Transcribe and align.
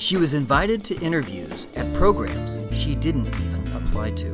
She 0.00 0.16
was 0.16 0.32
invited 0.32 0.82
to 0.86 0.98
interviews 1.00 1.66
at 1.76 1.92
programs 1.92 2.58
she 2.72 2.94
didn't 2.94 3.26
even 3.26 3.70
apply 3.76 4.12
to. 4.12 4.32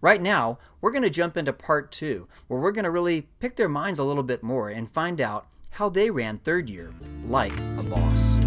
Right 0.00 0.20
now, 0.20 0.58
we're 0.80 0.90
going 0.90 1.04
to 1.04 1.10
jump 1.10 1.36
into 1.36 1.52
part 1.52 1.92
two, 1.92 2.26
where 2.48 2.58
we're 2.58 2.72
going 2.72 2.86
to 2.86 2.90
really 2.90 3.28
pick 3.38 3.54
their 3.54 3.68
minds 3.68 4.00
a 4.00 4.04
little 4.04 4.24
bit 4.24 4.42
more 4.42 4.68
and 4.68 4.90
find 4.90 5.20
out 5.20 5.46
how 5.70 5.88
they 5.88 6.10
ran 6.10 6.38
third 6.38 6.68
year 6.68 6.92
like 7.24 7.56
a 7.78 7.82
boss. 7.82 8.38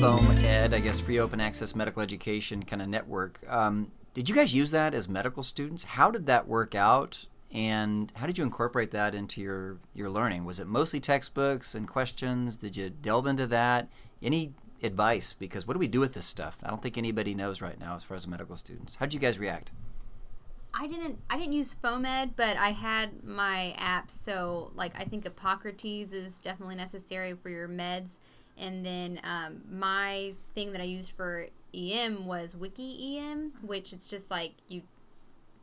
Foam 0.00 0.30
Ed, 0.38 0.74
I 0.74 0.80
guess, 0.80 1.00
free 1.00 1.18
open 1.18 1.40
access 1.40 1.76
medical 1.76 2.02
education 2.02 2.62
kind 2.62 2.82
of 2.82 2.88
network. 2.88 3.40
Um, 3.48 3.92
did 4.14 4.28
you 4.28 4.34
guys 4.34 4.54
use 4.54 4.70
that 4.72 4.94
as 4.94 5.08
medical 5.08 5.42
students? 5.42 5.84
How 5.84 6.10
did 6.10 6.26
that 6.26 6.48
work 6.48 6.74
out? 6.74 7.26
and 7.52 8.10
how 8.16 8.26
did 8.26 8.38
you 8.38 8.44
incorporate 8.44 8.90
that 8.92 9.14
into 9.14 9.40
your 9.40 9.78
your 9.94 10.08
learning 10.08 10.44
was 10.44 10.58
it 10.58 10.66
mostly 10.66 10.98
textbooks 10.98 11.74
and 11.74 11.86
questions 11.86 12.56
did 12.56 12.76
you 12.76 12.88
delve 12.88 13.26
into 13.26 13.46
that 13.46 13.88
any 14.22 14.54
advice 14.82 15.32
because 15.34 15.66
what 15.66 15.74
do 15.74 15.78
we 15.78 15.86
do 15.86 16.00
with 16.00 16.14
this 16.14 16.26
stuff 16.26 16.56
i 16.62 16.70
don't 16.70 16.82
think 16.82 16.96
anybody 16.96 17.34
knows 17.34 17.60
right 17.60 17.78
now 17.78 17.94
as 17.94 18.04
far 18.04 18.16
as 18.16 18.26
medical 18.26 18.56
students 18.56 18.96
how 18.96 19.06
did 19.06 19.14
you 19.14 19.20
guys 19.20 19.38
react 19.38 19.70
I 20.74 20.86
didn't 20.86 21.18
I 21.28 21.36
didn't 21.36 21.52
use 21.52 21.76
FOAMed, 21.82 22.32
but 22.36 22.56
I 22.56 22.70
had 22.70 23.22
my 23.24 23.72
app. 23.76 24.10
So 24.10 24.70
like 24.74 24.98
I 24.98 25.04
think 25.04 25.24
Epocrates 25.24 26.12
is 26.12 26.38
definitely 26.38 26.76
necessary 26.76 27.34
for 27.34 27.50
your 27.50 27.68
meds. 27.68 28.16
And 28.58 28.84
then 28.84 29.20
um, 29.24 29.62
my 29.70 30.34
thing 30.54 30.72
that 30.72 30.80
I 30.80 30.84
used 30.84 31.12
for 31.12 31.46
EM 31.74 32.26
was 32.26 32.54
WikEM, 32.54 33.50
which 33.62 33.92
it's 33.92 34.08
just 34.08 34.30
like 34.30 34.52
you 34.68 34.82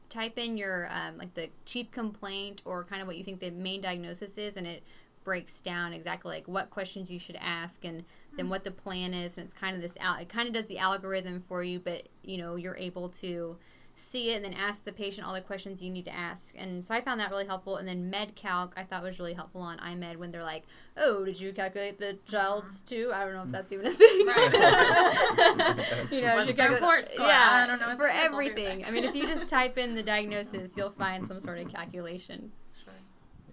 type 0.09 0.37
in 0.37 0.57
your 0.57 0.89
um, 0.91 1.17
like 1.17 1.33
the 1.33 1.49
chief 1.65 1.91
complaint 1.91 2.61
or 2.65 2.83
kind 2.83 3.01
of 3.01 3.07
what 3.07 3.17
you 3.17 3.23
think 3.23 3.39
the 3.39 3.51
main 3.51 3.81
diagnosis 3.81 4.37
is, 4.37 4.57
and 4.57 4.65
it 4.65 4.83
breaks 5.23 5.61
down 5.61 5.93
exactly 5.93 6.35
like 6.35 6.47
what 6.47 6.69
questions 6.69 7.11
you 7.11 7.19
should 7.19 7.37
ask 7.39 7.83
and 7.83 8.03
then 8.37 8.49
what 8.49 8.63
the 8.63 8.71
plan 8.71 9.13
is 9.13 9.37
and 9.37 9.45
it's 9.45 9.53
kind 9.53 9.75
of 9.75 9.81
this 9.81 9.95
it 10.19 10.29
kind 10.29 10.47
of 10.47 10.53
does 10.53 10.65
the 10.67 10.77
algorithm 10.77 11.43
for 11.47 11.61
you 11.61 11.77
but 11.77 12.07
you 12.23 12.37
know 12.37 12.55
you're 12.55 12.77
able 12.77 13.09
to 13.09 13.55
see 13.99 14.31
it 14.31 14.37
and 14.37 14.45
then 14.45 14.53
ask 14.53 14.85
the 14.85 14.91
patient 14.91 15.27
all 15.27 15.33
the 15.33 15.41
questions 15.41 15.81
you 15.81 15.89
need 15.89 16.05
to 16.05 16.15
ask. 16.15 16.55
And 16.57 16.83
so 16.83 16.95
I 16.95 17.01
found 17.01 17.19
that 17.19 17.29
really 17.29 17.45
helpful. 17.45 17.77
And 17.77 17.87
then 17.87 18.11
MedCalc 18.11 18.73
I 18.77 18.83
thought 18.83 19.03
was 19.03 19.19
really 19.19 19.33
helpful 19.33 19.61
on 19.61 19.77
iMed 19.79 20.17
when 20.17 20.31
they're 20.31 20.43
like, 20.43 20.63
oh, 20.97 21.25
did 21.25 21.39
you 21.39 21.53
calculate 21.53 21.99
the 21.99 22.17
CHADS2? 22.27 23.11
I 23.11 23.25
don't 23.25 23.33
know 23.33 23.43
if 23.43 23.49
that's 23.49 23.71
even 23.71 23.87
a 23.87 23.91
thing. 23.91 24.09
you 26.11 26.25
know, 26.25 26.41
you 26.41 26.53
calculate, 26.53 27.09
yeah, 27.17 27.61
I 27.63 27.67
don't 27.67 27.79
know. 27.79 27.95
For 27.95 28.07
everything. 28.07 28.85
I 28.85 28.91
mean, 28.91 29.03
if 29.03 29.15
you 29.15 29.27
just 29.27 29.49
type 29.49 29.77
in 29.77 29.95
the 29.95 30.03
diagnosis, 30.03 30.75
you'll 30.77 30.91
find 30.91 31.25
some 31.25 31.39
sort 31.39 31.59
of 31.59 31.69
calculation. 31.69 32.51
Sure. 32.83 32.93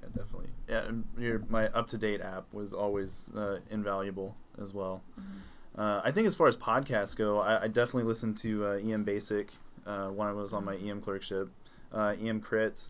Yeah, 0.00 0.08
definitely. 0.08 0.50
Yeah, 0.68 0.86
and 0.86 1.04
your, 1.18 1.42
my 1.48 1.68
UpToDate 1.68 2.24
app 2.24 2.52
was 2.52 2.72
always 2.72 3.30
uh, 3.36 3.58
invaluable 3.70 4.36
as 4.60 4.72
well. 4.72 5.02
Mm-hmm. 5.20 5.80
Uh, 5.80 6.00
I 6.02 6.10
think 6.10 6.26
as 6.26 6.34
far 6.34 6.46
as 6.46 6.56
podcasts 6.56 7.16
go, 7.16 7.38
I, 7.38 7.64
I 7.64 7.68
definitely 7.68 8.04
listen 8.04 8.34
to 8.36 8.66
uh, 8.66 8.70
EM 8.78 9.04
Basic 9.04 9.52
uh, 9.86 10.08
when 10.08 10.28
I 10.28 10.32
was 10.32 10.52
on 10.52 10.64
my 10.64 10.76
EM 10.76 11.00
clerkship. 11.00 11.50
Uh, 11.92 12.14
EMCrit 12.20 12.88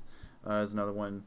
uh, 0.48 0.54
is 0.54 0.72
another 0.72 0.92
one. 0.92 1.24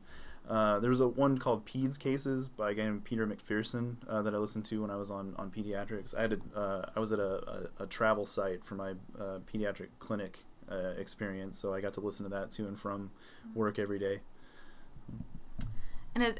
Uh, 0.50 0.80
there 0.80 0.90
was 0.90 1.00
a 1.00 1.08
one 1.08 1.38
called 1.38 1.66
PedsCases 1.66 2.50
by 2.56 2.72
a 2.72 2.74
guy 2.74 2.84
named 2.84 3.04
Peter 3.04 3.28
McPherson 3.28 3.96
uh, 4.10 4.22
that 4.24 4.34
I 4.34 4.38
listened 4.38 4.66
to 4.66 4.82
when 4.82 4.90
I 4.90 4.96
was 4.96 5.12
on, 5.12 5.36
on 5.38 5.52
pediatrics. 5.52 6.18
I 6.18 6.22
had 6.22 6.34
a, 6.34 6.92
I 6.96 7.00
was 7.00 7.12
at 7.12 7.20
a, 7.20 7.70
a, 7.80 7.84
a, 7.84 7.86
travel 7.86 8.26
site 8.26 8.66
for 8.66 8.74
my 8.74 8.94
pediatric 9.52 9.90
clinic 10.00 10.40
experience, 10.98 11.58
so 11.58 11.74
I 11.74 11.82
got 11.82 11.94
to 11.96 12.02
listen 12.02 12.24
to 12.24 12.30
that 12.32 12.50
to 12.52 12.68
and 12.68 12.80
from 12.80 13.12
work 13.54 13.78
every 13.78 14.00
day. 14.00 14.22
And 16.16 16.24
as 16.24 16.38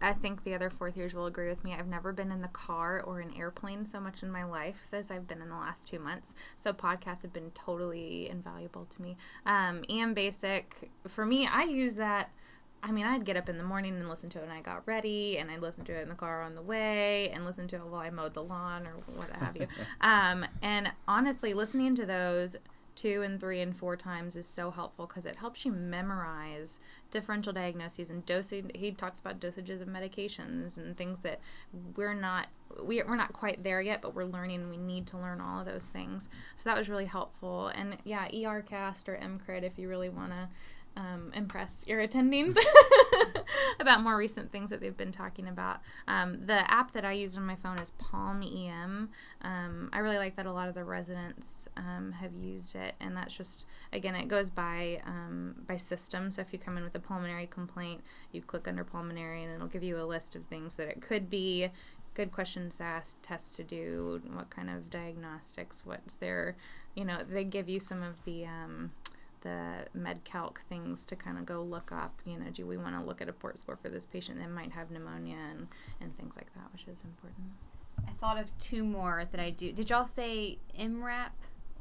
I 0.00 0.12
think 0.12 0.44
the 0.44 0.54
other 0.54 0.70
fourth 0.70 0.96
years 0.96 1.14
will 1.14 1.26
agree 1.26 1.48
with 1.48 1.64
me. 1.64 1.74
I've 1.74 1.88
never 1.88 2.12
been 2.12 2.30
in 2.30 2.40
the 2.40 2.48
car 2.48 3.00
or 3.00 3.20
an 3.20 3.32
airplane 3.36 3.84
so 3.84 4.00
much 4.00 4.22
in 4.22 4.30
my 4.30 4.44
life 4.44 4.88
as 4.92 5.10
I've 5.10 5.26
been 5.26 5.42
in 5.42 5.48
the 5.48 5.56
last 5.56 5.88
two 5.88 5.98
months. 5.98 6.34
So 6.56 6.72
podcasts 6.72 7.22
have 7.22 7.32
been 7.32 7.50
totally 7.52 8.28
invaluable 8.28 8.86
to 8.86 9.02
me. 9.02 9.16
Um, 9.44 9.84
EM 9.88 10.14
Basic, 10.14 10.90
for 11.06 11.24
me, 11.24 11.46
I 11.46 11.64
use 11.64 11.94
that. 11.94 12.30
I 12.80 12.92
mean, 12.92 13.06
I'd 13.06 13.24
get 13.24 13.36
up 13.36 13.48
in 13.48 13.58
the 13.58 13.64
morning 13.64 13.96
and 13.96 14.08
listen 14.08 14.30
to 14.30 14.38
it 14.38 14.42
when 14.42 14.56
I 14.56 14.60
got 14.60 14.86
ready, 14.86 15.38
and 15.38 15.50
I'd 15.50 15.60
listen 15.60 15.84
to 15.86 15.92
it 15.92 16.02
in 16.02 16.08
the 16.08 16.14
car 16.14 16.42
on 16.42 16.54
the 16.54 16.62
way, 16.62 17.28
and 17.30 17.44
listen 17.44 17.66
to 17.68 17.76
it 17.76 17.84
while 17.84 18.00
I 18.00 18.10
mowed 18.10 18.34
the 18.34 18.42
lawn 18.42 18.86
or 18.86 18.92
what 19.16 19.30
have 19.30 19.56
you. 19.56 19.66
um, 20.00 20.46
and 20.62 20.92
honestly, 21.08 21.54
listening 21.54 21.96
to 21.96 22.06
those 22.06 22.56
two 22.98 23.22
and 23.22 23.38
three 23.38 23.60
and 23.60 23.76
four 23.76 23.96
times 23.96 24.34
is 24.34 24.46
so 24.46 24.72
helpful 24.72 25.06
because 25.06 25.24
it 25.24 25.36
helps 25.36 25.64
you 25.64 25.70
memorize 25.70 26.80
differential 27.12 27.52
diagnoses 27.52 28.10
and 28.10 28.26
dosing. 28.26 28.72
He 28.74 28.90
talks 28.90 29.20
about 29.20 29.38
dosages 29.38 29.80
of 29.80 29.86
medications 29.86 30.78
and 30.78 30.96
things 30.96 31.20
that 31.20 31.40
we're 31.96 32.14
not 32.14 32.48
we, 32.82 33.02
we're 33.04 33.16
not 33.16 33.32
quite 33.32 33.62
there 33.62 33.80
yet, 33.80 34.02
but 34.02 34.14
we're 34.14 34.24
learning. 34.24 34.68
We 34.68 34.76
need 34.76 35.06
to 35.08 35.16
learn 35.16 35.40
all 35.40 35.60
of 35.60 35.66
those 35.66 35.90
things. 35.90 36.28
So 36.56 36.68
that 36.68 36.76
was 36.76 36.88
really 36.88 37.06
helpful. 37.06 37.68
And 37.68 37.96
yeah, 38.04 38.28
ERCast 38.28 39.08
or 39.08 39.16
EMCrit 39.16 39.62
if 39.62 39.78
you 39.78 39.88
really 39.88 40.08
want 40.08 40.32
to 40.32 40.48
um, 40.98 41.32
impress 41.34 41.84
your 41.86 42.06
attendings 42.06 42.56
about 43.80 44.02
more 44.02 44.16
recent 44.16 44.50
things 44.50 44.70
that 44.70 44.80
they've 44.80 44.96
been 44.96 45.12
talking 45.12 45.48
about. 45.48 45.80
Um, 46.06 46.46
the 46.46 46.70
app 46.70 46.92
that 46.92 47.04
I 47.04 47.12
use 47.12 47.36
on 47.36 47.44
my 47.44 47.56
phone 47.56 47.78
is 47.78 47.92
Palm 47.92 48.42
EM. 48.42 49.10
Um, 49.42 49.90
I 49.92 49.98
really 49.98 50.18
like 50.18 50.36
that 50.36 50.46
a 50.46 50.52
lot 50.52 50.68
of 50.68 50.74
the 50.74 50.84
residents 50.84 51.68
um, 51.76 52.12
have 52.12 52.34
used 52.34 52.74
it, 52.74 52.94
and 53.00 53.16
that's 53.16 53.34
just 53.34 53.66
again 53.92 54.14
it 54.14 54.28
goes 54.28 54.50
by 54.50 55.00
um, 55.06 55.54
by 55.66 55.76
system. 55.76 56.30
So 56.30 56.42
if 56.42 56.52
you 56.52 56.58
come 56.58 56.76
in 56.76 56.84
with 56.84 56.94
a 56.94 57.00
pulmonary 57.00 57.46
complaint, 57.46 58.02
you 58.32 58.42
click 58.42 58.66
under 58.68 58.84
pulmonary, 58.84 59.42
and 59.42 59.52
it'll 59.52 59.68
give 59.68 59.82
you 59.82 59.98
a 59.98 60.04
list 60.04 60.34
of 60.36 60.44
things 60.46 60.76
that 60.76 60.88
it 60.88 61.00
could 61.00 61.30
be 61.30 61.70
good 62.14 62.32
questions 62.32 62.78
to 62.78 62.82
ask, 62.82 63.16
tests 63.22 63.54
to 63.54 63.62
do, 63.62 64.20
what 64.32 64.50
kind 64.50 64.68
of 64.68 64.90
diagnostics, 64.90 65.86
what's 65.86 66.14
their, 66.16 66.56
you 66.96 67.04
know, 67.04 67.18
they 67.22 67.44
give 67.44 67.68
you 67.68 67.78
some 67.78 68.02
of 68.02 68.24
the 68.24 68.44
um, 68.44 68.90
the 69.42 69.86
MedCalc 69.96 70.58
things 70.68 71.04
to 71.06 71.16
kind 71.16 71.38
of 71.38 71.46
go 71.46 71.62
look 71.62 71.92
up. 71.92 72.20
You 72.24 72.38
know, 72.38 72.50
do 72.52 72.66
we 72.66 72.76
want 72.76 72.98
to 72.98 73.04
look 73.04 73.20
at 73.20 73.28
a 73.28 73.32
port 73.32 73.58
score 73.58 73.76
for 73.76 73.88
this 73.88 74.06
patient 74.06 74.38
that 74.38 74.50
might 74.50 74.72
have 74.72 74.90
pneumonia 74.90 75.38
and, 75.50 75.68
and 76.00 76.16
things 76.16 76.36
like 76.36 76.52
that, 76.54 76.72
which 76.72 76.86
is 76.88 77.02
important. 77.02 77.48
I 78.06 78.12
thought 78.12 78.38
of 78.38 78.56
two 78.58 78.84
more 78.84 79.24
that 79.30 79.40
I 79.40 79.50
do. 79.50 79.72
Did 79.72 79.90
y'all 79.90 80.04
say 80.04 80.58
EM:RAP? 80.76 81.32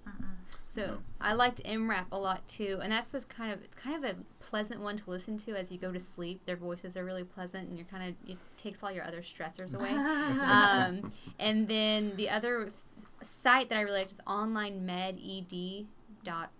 Uh-uh. 0.05 0.25
So 0.65 0.85
no. 0.87 0.97
I 1.21 1.33
liked 1.33 1.61
EM:RAP 1.63 2.07
a 2.11 2.17
lot 2.17 2.47
too, 2.47 2.79
and 2.81 2.91
that's 2.91 3.11
just 3.11 3.29
kind 3.29 3.53
of 3.53 3.61
it's 3.63 3.75
kind 3.75 4.03
of 4.03 4.11
a 4.11 4.15
pleasant 4.39 4.81
one 4.81 4.97
to 4.97 5.09
listen 5.09 5.37
to 5.39 5.55
as 5.55 5.71
you 5.71 5.77
go 5.77 5.91
to 5.91 5.99
sleep. 5.99 6.45
Their 6.45 6.55
voices 6.55 6.97
are 6.97 7.05
really 7.05 7.23
pleasant, 7.23 7.69
and 7.69 7.77
you're 7.77 7.87
kind 7.87 8.09
of 8.09 8.29
it 8.29 8.37
takes 8.57 8.83
all 8.83 8.91
your 8.91 9.05
other 9.05 9.21
stressors 9.21 9.73
away. 9.73 9.89
um, 9.91 11.11
and 11.39 11.67
then 11.67 12.13
the 12.15 12.29
other 12.29 12.65
th- 12.65 12.73
site 13.21 13.69
that 13.69 13.77
I 13.77 13.81
really 13.81 13.99
liked 13.99 14.11
is 14.11 14.21
OnlineMedEd 14.27 15.85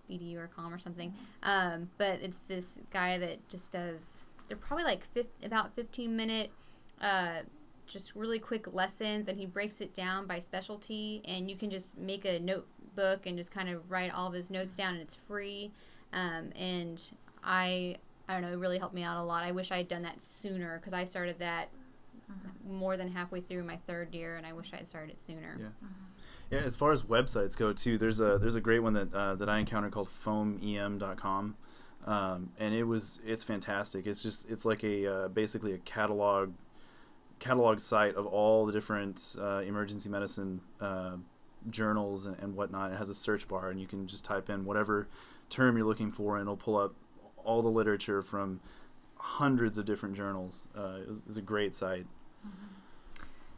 edu 0.10 0.36
or 0.38 0.48
com 0.48 0.74
or 0.74 0.80
something. 0.80 1.14
Um, 1.44 1.90
but 1.98 2.20
it's 2.22 2.40
this 2.40 2.80
guy 2.92 3.18
that 3.18 3.48
just 3.50 3.72
does. 3.72 4.26
They're 4.48 4.58
probably 4.58 4.86
like 4.86 5.08
about 5.44 5.76
fifteen 5.76 6.16
minute 6.16 6.52
uh, 7.02 7.42
just 7.86 8.16
really 8.16 8.40
quick 8.40 8.74
lessons, 8.74 9.28
and 9.28 9.38
he 9.38 9.46
breaks 9.46 9.82
it 9.82 9.94
down 9.94 10.28
by 10.28 10.40
specialty, 10.40 11.22
and 11.26 11.50
you 11.50 11.56
can 11.56 11.70
just 11.70 11.98
make 11.98 12.26
a 12.26 12.40
notebook 12.40 13.26
and 13.26 13.38
just 13.38 13.52
kind 13.52 13.70
of 13.70 13.90
write 13.90 14.12
all 14.12 14.28
of 14.28 14.34
his 14.34 14.50
notes 14.50 14.76
down, 14.76 14.94
and 14.94 15.02
it's 15.02 15.16
free. 15.16 15.72
Um, 16.14 16.52
and 16.56 17.12
I 17.44 17.98
I 18.28 18.34
don't 18.34 18.42
know, 18.42 18.52
it 18.52 18.58
really 18.58 18.78
helped 18.78 18.94
me 18.94 19.04
out 19.04 19.18
a 19.18 19.24
lot. 19.24 19.44
I 19.44 19.52
wish 19.52 19.72
I 19.72 19.78
had 19.78 19.88
done 19.88 20.02
that 20.04 20.22
sooner 20.22 20.80
because 20.80 20.94
I 20.94 21.06
started 21.06 21.40
that 21.40 21.70
more 22.68 22.98
than 22.98 23.10
halfway 23.10 23.42
through 23.42 23.64
my 23.64 23.78
third 23.88 24.14
year, 24.14 24.38
and 24.38 24.46
I 24.46 24.54
wish 24.54 24.74
I 24.74 24.78
had 24.78 24.88
started 24.88 25.12
it 25.12 25.22
sooner. 25.22 25.58
Yeah. 25.60 25.88
Yeah, 26.50 26.60
as 26.60 26.78
far 26.78 26.94
as 26.94 27.04
websites 27.04 27.58
go 27.58 27.74
too, 27.74 27.98
there's 27.98 28.22
a 28.22 28.38
there's 28.38 28.56
a 28.56 28.62
great 28.62 28.80
one 28.80 28.94
that 28.94 29.14
uh, 29.14 29.36
that 29.36 29.50
I 29.50 29.60
encountered 29.60 29.92
called 29.92 30.08
foamem.com, 30.08 31.56
um, 32.06 32.50
and 32.58 32.74
it 32.74 32.86
was 32.86 33.20
it's 33.26 33.44
fantastic. 33.44 34.08
It's 34.08 34.24
just 34.24 34.50
it's 34.50 34.64
like 34.64 34.84
a 34.84 35.14
uh, 35.14 35.28
basically 35.28 35.74
a 35.74 35.78
catalog 35.80 36.54
catalog 37.40 37.80
site 37.80 38.16
of 38.16 38.26
all 38.26 38.66
the 38.66 38.72
different 38.72 39.36
uh, 39.38 39.60
emergency 39.60 40.10
medicine 40.10 40.62
uh, 40.80 41.18
journals 41.70 42.26
and, 42.26 42.38
and 42.40 42.56
whatnot. 42.56 42.94
It 42.94 42.98
has 42.98 43.10
a 43.10 43.16
search 43.16 43.48
bar, 43.48 43.70
and 43.70 43.80
you 43.80 43.88
can 43.88 44.08
just 44.08 44.24
type 44.24 44.50
in 44.50 44.64
whatever 44.64 45.08
term 45.50 45.78
you're 45.78 45.86
looking 45.86 46.12
for, 46.12 46.38
and 46.38 46.44
it'll 46.44 46.56
pull 46.56 46.78
up 46.78 46.96
all 47.44 47.62
the 47.62 47.70
literature 47.70 48.22
from 48.22 48.62
hundreds 49.18 49.78
of 49.78 49.86
different 49.86 50.16
journals. 50.16 50.68
Uh, 50.78 51.00
it 51.02 51.10
was, 51.10 51.20
it 51.20 51.28
was 51.28 51.38
a 51.38 51.42
great 51.42 51.76
site. 51.76 52.06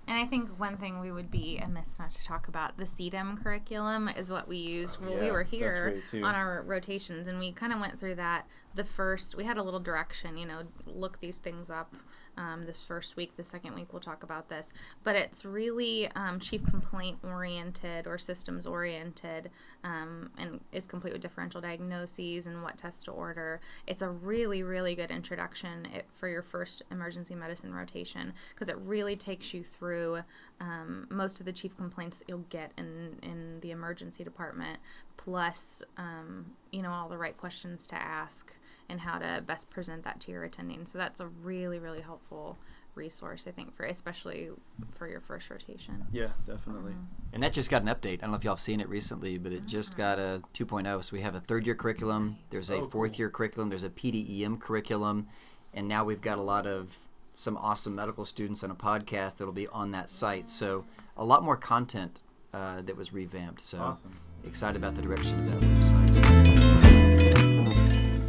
And 0.07 0.17
I 0.17 0.25
think 0.25 0.49
one 0.59 0.75
thing 0.77 0.99
we 0.99 1.11
would 1.11 1.29
be 1.29 1.59
amiss 1.63 1.99
not 1.99 2.09
to 2.09 2.25
talk 2.25 2.47
about 2.47 2.77
the 2.77 2.85
CDEM 2.85 3.43
curriculum 3.43 4.09
is 4.09 4.31
what 4.31 4.47
we 4.47 4.57
used 4.57 4.99
when 4.99 5.19
we 5.19 5.29
were 5.29 5.43
here 5.43 6.01
on 6.15 6.23
our 6.23 6.63
rotations, 6.63 7.27
and 7.27 7.37
we 7.37 7.51
kind 7.51 7.71
of 7.71 7.79
went 7.79 7.99
through 7.99 8.15
that. 8.15 8.47
The 8.79 8.85
first, 8.85 9.35
we 9.35 9.43
had 9.43 9.57
a 9.57 9.61
little 9.61 9.81
direction, 9.81 10.37
you 10.37 10.45
know, 10.45 10.61
look 10.85 11.19
these 11.19 11.37
things 11.37 11.69
up. 11.69 11.93
Um, 12.37 12.65
this 12.65 12.81
first 12.81 13.17
week, 13.17 13.35
the 13.35 13.43
second 13.43 13.75
week, 13.75 13.91
we'll 13.91 13.99
talk 13.99 14.23
about 14.23 14.47
this, 14.47 14.71
but 15.03 15.17
it's 15.17 15.43
really 15.43 16.09
um, 16.15 16.39
chief 16.39 16.65
complaint 16.65 17.17
oriented 17.21 18.07
or 18.07 18.17
systems 18.17 18.65
oriented, 18.65 19.49
um, 19.83 20.29
and 20.37 20.61
is 20.71 20.87
complete 20.87 21.11
with 21.11 21.21
differential 21.21 21.59
diagnoses 21.59 22.47
and 22.47 22.63
what 22.63 22.77
tests 22.77 23.03
to 23.03 23.11
order. 23.11 23.59
It's 23.85 24.01
a 24.01 24.07
really, 24.07 24.63
really 24.63 24.95
good 24.95 25.11
introduction 25.11 25.85
for 26.13 26.29
your 26.29 26.41
first 26.41 26.81
emergency 26.89 27.35
medicine 27.35 27.73
rotation 27.73 28.31
because 28.53 28.69
it 28.69 28.77
really 28.77 29.17
takes 29.17 29.53
you 29.53 29.61
through 29.61 30.19
um, 30.61 31.05
most 31.09 31.41
of 31.41 31.45
the 31.45 31.51
chief 31.51 31.75
complaints 31.75 32.17
that 32.19 32.29
you'll 32.29 32.45
get 32.49 32.71
in 32.77 33.17
in 33.21 33.59
the 33.59 33.71
emergency 33.71 34.23
department, 34.23 34.79
plus 35.17 35.83
um, 35.97 36.51
you 36.71 36.81
know 36.81 36.91
all 36.91 37.09
the 37.09 37.17
right 37.17 37.35
questions 37.35 37.85
to 37.87 37.95
ask 37.95 38.55
and 38.89 38.99
how 39.01 39.19
to 39.19 39.43
best 39.45 39.69
present 39.69 40.03
that 40.03 40.19
to 40.21 40.31
your 40.31 40.43
attending. 40.43 40.85
So 40.85 40.97
that's 40.97 41.19
a 41.19 41.27
really, 41.27 41.79
really 41.79 42.01
helpful 42.01 42.57
resource, 42.95 43.45
I 43.47 43.51
think, 43.51 43.73
for 43.75 43.83
especially 43.85 44.49
for 44.91 45.07
your 45.07 45.21
first 45.21 45.49
rotation. 45.49 46.05
Yeah, 46.11 46.29
definitely. 46.45 46.93
And 47.31 47.41
that 47.43 47.53
just 47.53 47.69
got 47.69 47.81
an 47.83 47.87
update. 47.87 48.15
I 48.15 48.21
don't 48.21 48.31
know 48.31 48.37
if 48.37 48.43
y'all 48.43 48.53
have 48.55 48.59
seen 48.59 48.79
it 48.79 48.89
recently, 48.89 49.37
but 49.37 49.51
it 49.53 49.65
just 49.65 49.95
got 49.95 50.17
a 50.19 50.41
2.0. 50.53 51.03
So 51.03 51.15
we 51.15 51.21
have 51.21 51.35
a 51.35 51.39
third 51.39 51.65
year 51.65 51.75
curriculum, 51.75 52.37
there's 52.49 52.69
a 52.71 52.77
Oh, 52.77 52.87
fourth 52.89 53.11
cool. 53.11 53.19
year 53.19 53.29
curriculum, 53.29 53.69
there's 53.69 53.83
a 53.83 53.89
PDEM 53.89 54.59
curriculum, 54.59 55.27
and 55.73 55.87
now 55.87 56.03
we've 56.03 56.21
got 56.21 56.37
a 56.37 56.41
lot 56.41 56.65
of 56.67 56.97
some 57.31 57.55
awesome 57.57 57.95
medical 57.95 58.25
students 58.25 58.63
on 58.63 58.71
a 58.71 58.75
podcast 58.75 59.37
that'll 59.37 59.53
be 59.53 59.67
on 59.67 59.91
that 59.91 60.09
site. 60.09 60.49
So 60.49 60.83
a 61.15 61.23
lot 61.23 61.43
more 61.43 61.55
content 61.55 62.19
uh, 62.53 62.81
that 62.81 62.97
was 62.97 63.13
revamped. 63.13 63.61
So 63.61 63.77
Awesome. 63.79 64.19
excited 64.43 64.75
about 64.75 64.95
the 64.95 65.03
direction 65.03 65.39
of 65.45 65.51
that 65.51 65.69
website. 65.69 66.58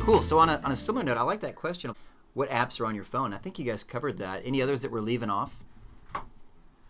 Cool. 0.01 0.23
So 0.23 0.39
on 0.39 0.49
a, 0.49 0.61
on 0.65 0.73
a 0.73 0.77
similar 0.77 1.05
note, 1.05 1.17
I 1.19 1.23
like 1.23 1.41
that 1.41 1.55
question. 1.55 1.95
What 2.35 2.49
apps 2.51 2.81
are 2.81 2.87
on 2.87 2.95
your 2.95 3.05
phone? 3.05 3.33
I 3.33 3.39
think 3.39 3.59
you 3.59 3.65
guys 3.65 3.85
covered 3.85 4.19
that. 4.19 4.43
Any 4.45 4.63
others 4.63 4.83
that 4.83 4.91
we're 4.91 5.01
leaving 5.01 5.31
off? 5.31 5.63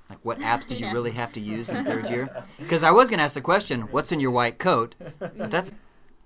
Like 0.09 0.19
what 0.23 0.39
apps 0.41 0.67
did 0.67 0.81
you 0.81 0.87
Yeah. 0.87 0.93
really 0.93 1.13
have 1.13 1.33
to 1.35 1.41
use 1.41 1.71
in 1.71 1.85
third 1.85 2.09
year? 2.11 2.45
Because 2.59 2.83
I 2.83 2.91
was 2.91 3.09
going 3.09 3.19
to 3.19 3.25
ask 3.25 3.35
the 3.35 3.41
question, 3.41 3.83
what's 3.83 4.11
in 4.13 4.21
your 4.21 4.31
white 4.31 4.59
coat? 4.59 4.95
But 5.19 5.51
that's 5.51 5.73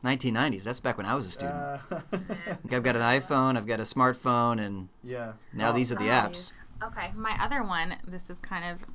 1990s. 0.05 0.65
That's 0.65 0.81
back 0.81 0.97
when 0.97 1.07
I 1.07 1.15
was 1.15 1.27
a 1.27 1.31
student. 1.31 1.57
Uh, 1.59 1.79
Like, 2.13 2.73
I've 2.73 2.83
got 2.83 2.97
an 2.97 3.03
iPhone, 3.03 3.57
I've 3.57 3.67
got 3.67 3.81
a 3.81 3.85
smartphone, 3.85 4.61
and 4.65 4.89
yeah. 5.03 5.33
now 5.53 5.73
these 5.73 5.91
are 5.93 5.97
the 5.97 6.05
apps. 6.09 6.53
Okay, 6.83 7.13
my 7.15 7.37
other 7.41 7.63
one. 7.63 7.97
This 8.07 8.29
is 8.31 8.39
kind 8.39 8.65
of 8.65 8.87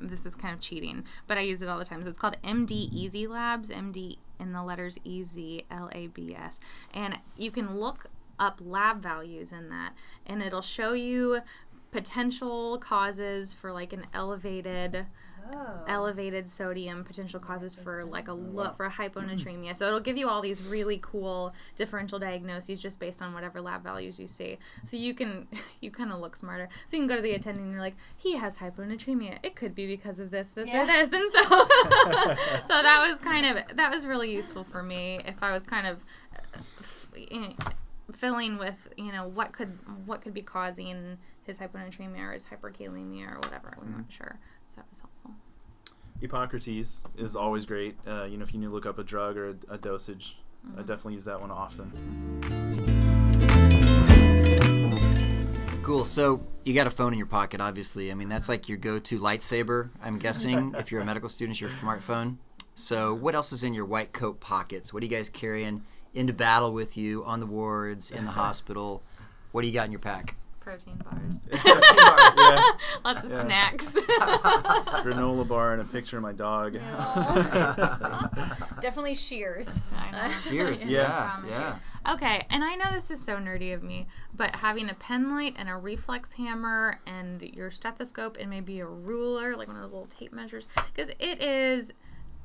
this 0.00 0.26
is 0.26 0.34
kind 0.34 0.54
of 0.54 0.60
cheating, 0.60 1.04
but 1.26 1.38
I 1.38 1.42
use 1.42 1.62
it 1.62 1.68
all 1.68 1.78
the 1.78 1.84
time. 1.84 2.02
So 2.02 2.08
it's 2.08 2.18
called 2.18 2.36
MD 2.42 2.70
Easy 2.70 3.26
Labs. 3.26 3.70
MD 3.70 4.18
in 4.40 4.52
the 4.52 4.62
letters 4.62 4.98
E 5.04 5.22
Z 5.22 5.64
L 5.70 5.90
A 5.92 6.06
B 6.08 6.34
S, 6.34 6.60
and 6.94 7.18
you 7.36 7.50
can 7.50 7.76
look 7.76 8.06
up 8.38 8.60
lab 8.64 9.02
values 9.02 9.52
in 9.52 9.68
that, 9.68 9.94
and 10.26 10.42
it'll 10.42 10.62
show 10.62 10.92
you 10.92 11.40
potential 11.90 12.78
causes 12.78 13.54
for 13.54 13.72
like 13.72 13.92
an 13.92 14.06
elevated 14.12 15.06
Oh. 15.54 15.84
elevated 15.86 16.48
sodium 16.48 17.04
potential 17.04 17.40
causes 17.40 17.74
for 17.74 18.04
like 18.04 18.28
a 18.28 18.32
lo- 18.32 18.72
for 18.76 18.86
a 18.86 18.90
hyponatremia. 18.90 19.76
So 19.76 19.86
it'll 19.86 20.00
give 20.00 20.16
you 20.16 20.28
all 20.28 20.40
these 20.42 20.62
really 20.62 20.98
cool 21.02 21.54
differential 21.76 22.18
diagnoses 22.18 22.78
just 22.78 23.00
based 23.00 23.22
on 23.22 23.32
whatever 23.32 23.60
lab 23.60 23.82
values 23.82 24.18
you 24.20 24.28
see. 24.28 24.58
So 24.84 24.96
you 24.96 25.14
can 25.14 25.46
you 25.80 25.90
kind 25.90 26.12
of 26.12 26.20
look 26.20 26.36
smarter. 26.36 26.68
So 26.86 26.96
you 26.96 27.02
can 27.02 27.08
go 27.08 27.16
to 27.16 27.22
the 27.22 27.32
attending 27.32 27.64
and 27.64 27.72
you're 27.72 27.80
like, 27.80 27.96
he 28.16 28.36
has 28.36 28.58
hyponatremia. 28.58 29.38
It 29.42 29.56
could 29.56 29.74
be 29.74 29.86
because 29.86 30.18
of 30.18 30.30
this, 30.30 30.50
this, 30.50 30.68
Yeah. 30.68 30.82
or 30.82 30.86
this, 30.86 31.12
and 31.12 31.32
so 31.32 31.42
so 31.48 32.82
that 32.82 33.06
was 33.08 33.18
kind 33.18 33.46
of 33.46 33.76
that 33.76 33.90
was 33.92 34.06
really 34.06 34.32
useful 34.32 34.64
for 34.64 34.82
me 34.82 35.20
if 35.24 35.42
I 35.42 35.52
was 35.52 35.62
kind 35.62 35.86
of 35.86 35.98
uh, 36.36 36.58
f- 36.80 37.54
filling 38.14 38.58
with 38.58 38.88
you 38.96 39.12
know 39.12 39.26
what 39.28 39.52
could 39.52 39.78
what 40.06 40.22
could 40.22 40.34
be 40.34 40.42
causing 40.42 41.18
his 41.44 41.58
hyponatremia 41.58 42.20
or 42.20 42.32
his 42.32 42.44
hyperkalemia 42.44 43.32
or 43.34 43.38
whatever. 43.38 43.76
We 43.82 43.90
weren't 43.92 44.12
sure. 44.12 44.38
So 44.78 44.84
that 44.84 44.86
was 44.90 45.00
helpful. 45.00 45.34
Epocrates 46.22 47.02
is 47.16 47.36
always 47.36 47.66
great. 47.66 47.96
Uh, 48.06 48.24
you 48.24 48.36
know, 48.36 48.44
if 48.44 48.52
you 48.52 48.60
need 48.60 48.66
to 48.66 48.72
look 48.72 48.86
up 48.86 48.98
a 48.98 49.04
drug 49.04 49.36
or 49.36 49.50
a, 49.50 49.54
a 49.70 49.78
dosage, 49.78 50.36
I 50.76 50.80
definitely 50.80 51.14
use 51.14 51.24
that 51.24 51.40
one 51.40 51.50
often. 51.50 51.90
Cool. 55.82 56.04
So 56.04 56.42
you 56.64 56.74
got 56.74 56.86
a 56.86 56.90
phone 56.90 57.12
in 57.12 57.18
your 57.18 57.26
pocket, 57.26 57.60
obviously. 57.60 58.10
I 58.12 58.14
mean, 58.14 58.28
that's 58.28 58.48
like 58.48 58.68
your 58.68 58.78
go-to 58.78 59.18
lightsaber. 59.18 59.90
I'm 60.02 60.18
guessing 60.18 60.74
if 60.78 60.92
you're 60.92 61.00
a 61.00 61.04
medical 61.04 61.28
student, 61.28 61.54
it's 61.54 61.60
your 61.60 61.70
smartphone. 61.70 62.36
So 62.74 63.14
what 63.14 63.34
else 63.34 63.52
is 63.52 63.64
in 63.64 63.74
your 63.74 63.86
white 63.86 64.12
coat 64.12 64.38
pockets? 64.38 64.92
What 64.92 65.02
are 65.02 65.06
you 65.06 65.10
guys 65.10 65.28
carrying 65.28 65.82
into 66.14 66.32
battle 66.32 66.72
with 66.72 66.96
you 66.96 67.24
on 67.24 67.40
the 67.40 67.46
wards, 67.46 68.10
in 68.10 68.24
the 68.24 68.30
hospital? 68.32 69.02
What 69.52 69.62
do 69.62 69.68
you 69.68 69.74
got 69.74 69.86
in 69.86 69.92
your 69.92 70.00
pack? 70.00 70.36
Protein 70.76 71.00
bars. 71.02 71.48
yeah, 71.50 72.62
Lots 73.04 73.24
of 73.24 73.30
Yeah. 73.30 73.42
snacks. 73.44 73.94
granola 75.02 75.48
bar 75.48 75.72
and 75.72 75.80
a 75.80 75.84
picture 75.86 76.18
of 76.18 76.22
my 76.22 76.32
dog. 76.32 76.74
Definitely 78.80 79.14
shears. 79.14 79.68
I 79.96 80.10
know. 80.28 80.34
Cheers. 80.48 80.90
Yeah. 80.90 81.40
Yeah. 81.46 81.78
Yeah. 82.06 82.12
Okay, 82.14 82.46
and 82.50 82.62
I 82.64 82.74
know 82.74 82.86
this 82.92 83.10
is 83.10 83.22
so 83.22 83.36
nerdy 83.36 83.74
of 83.74 83.82
me, 83.82 84.06
but 84.34 84.56
having 84.56 84.88
a 84.88 84.94
pen 84.94 85.30
light 85.30 85.54
and 85.58 85.68
a 85.68 85.76
reflex 85.76 86.32
hammer 86.32 87.00
and 87.06 87.42
your 87.42 87.70
stethoscope 87.70 88.36
and 88.40 88.48
maybe 88.50 88.80
a 88.80 88.86
ruler, 88.86 89.56
like 89.56 89.68
one 89.68 89.76
of 89.76 89.82
those 89.82 89.92
little 89.92 90.06
tape 90.06 90.32
measures, 90.32 90.68
because 90.94 91.10
it 91.18 91.42
is 91.42 91.92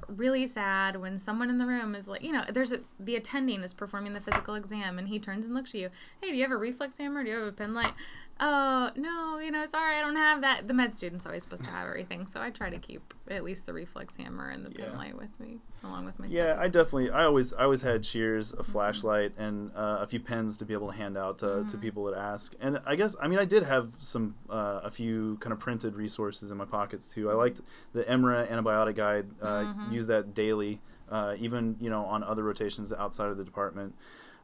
really 0.08 0.48
sad 0.48 1.00
when 1.00 1.18
someone 1.18 1.50
in 1.50 1.58
the 1.58 1.66
room 1.66 1.96
is 1.96 2.08
like, 2.08 2.24
you 2.24 2.32
know, 2.32 2.44
there's 2.50 2.72
a 2.72 2.80
the 3.00 3.16
attending 3.16 3.62
is 3.62 3.74
performing 3.74 4.14
the 4.14 4.22
physical 4.22 4.56
exam 4.56 4.98
and 5.00 5.08
he 5.08 5.20
turns 5.20 5.46
and 5.46 5.54
looks 5.54 5.74
at 5.74 5.82
you. 5.82 5.90
Hey, 6.22 6.30
do 6.30 6.36
you 6.36 6.44
have 6.44 6.52
a 6.52 6.58
reflex 6.58 6.98
hammer? 6.98 7.24
Do 7.24 7.30
you 7.30 7.38
have 7.38 7.48
a 7.48 7.52
pen 7.52 7.74
light? 7.74 7.94
Oh 8.40 8.90
no, 8.96 9.38
you 9.38 9.52
know, 9.52 9.66
sorry, 9.68 9.96
I 9.98 10.02
don't 10.02 10.16
have 10.16 10.42
that. 10.42 10.68
The 10.68 10.74
med 10.74 10.94
student's 10.94 11.26
always 11.26 11.44
supposed 11.44 11.64
to 11.66 11.70
have 11.70 11.88
everything, 11.88 12.26
so 12.26 12.42
I 12.42 12.50
try 12.50 12.70
to 12.72 12.80
keep 12.80 13.14
at 13.30 13.44
least 13.44 13.68
the 13.68 13.74
reflex 13.74 14.16
hammer 14.16 14.50
and 14.50 14.66
the 14.66 14.72
pen 14.72 14.90
Yeah. 14.92 14.98
light 14.98 15.16
with 15.16 15.40
me, 15.40 15.60
along 15.84 16.06
with 16.06 16.18
my. 16.20 16.26
Yeah, 16.28 16.58
I 16.60 16.68
definitely. 16.68 17.12
I 17.12 17.26
always, 17.26 17.54
I 17.54 17.64
always 17.64 17.84
had 17.84 18.04
shears, 18.06 18.52
a 18.52 18.64
flashlight, 18.64 19.34
and 19.38 19.72
uh, 19.76 20.00
a 20.02 20.08
few 20.08 20.20
pens 20.20 20.58
to 20.58 20.66
be 20.66 20.74
able 20.74 20.92
to 20.92 20.98
hand 20.98 21.16
out 21.16 21.38
to, 21.40 21.64
to 21.70 21.78
people 21.78 22.06
that 22.06 22.18
ask. 22.18 22.56
And 22.60 22.82
I 22.86 22.96
guess, 22.96 23.16
I 23.22 23.28
mean, 23.28 23.38
I 23.40 23.46
did 23.46 23.64
have 23.64 23.94
some, 24.00 24.36
uh, 24.50 24.82
a 24.84 24.90
few 24.90 25.38
kind 25.40 25.54
of 25.54 25.60
printed 25.60 25.96
resources 25.96 26.50
in 26.50 26.58
my 26.58 26.66
pockets 26.66 27.08
too. 27.08 27.30
I 27.30 27.36
liked 27.36 27.62
the 27.94 28.04
EMRA 28.04 28.50
antibiotic 28.50 28.96
guide. 28.96 29.28
Uh, 29.42 29.66
Use 29.92 30.08
that 30.08 30.34
daily, 30.34 30.82
uh, 31.10 31.36
even 31.38 31.76
you 31.80 31.90
know 31.90 32.04
on 32.06 32.24
other 32.24 32.42
rotations 32.44 32.92
outside 32.92 33.30
of 33.30 33.38
the 33.38 33.44
department. 33.44 33.94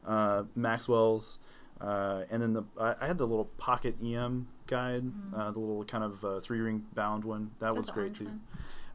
Uh, 0.06 0.44
Maxwell's, 0.54 1.40
uh, 1.80 2.24
and 2.30 2.42
then 2.42 2.52
the 2.52 2.62
I, 2.78 3.06
had 3.06 3.18
the 3.18 3.26
little 3.26 3.46
pocket 3.56 3.96
EM 4.04 4.48
guide, 4.66 5.04
uh, 5.34 5.50
the 5.50 5.58
little 5.58 5.84
kind 5.84 6.04
of 6.04 6.24
uh, 6.24 6.40
three 6.40 6.60
ring 6.60 6.84
bound 6.94 7.24
one. 7.24 7.50
That 7.60 7.74
was 7.74 7.86
the 7.86 7.92
great 7.92 8.14
too. 8.14 8.30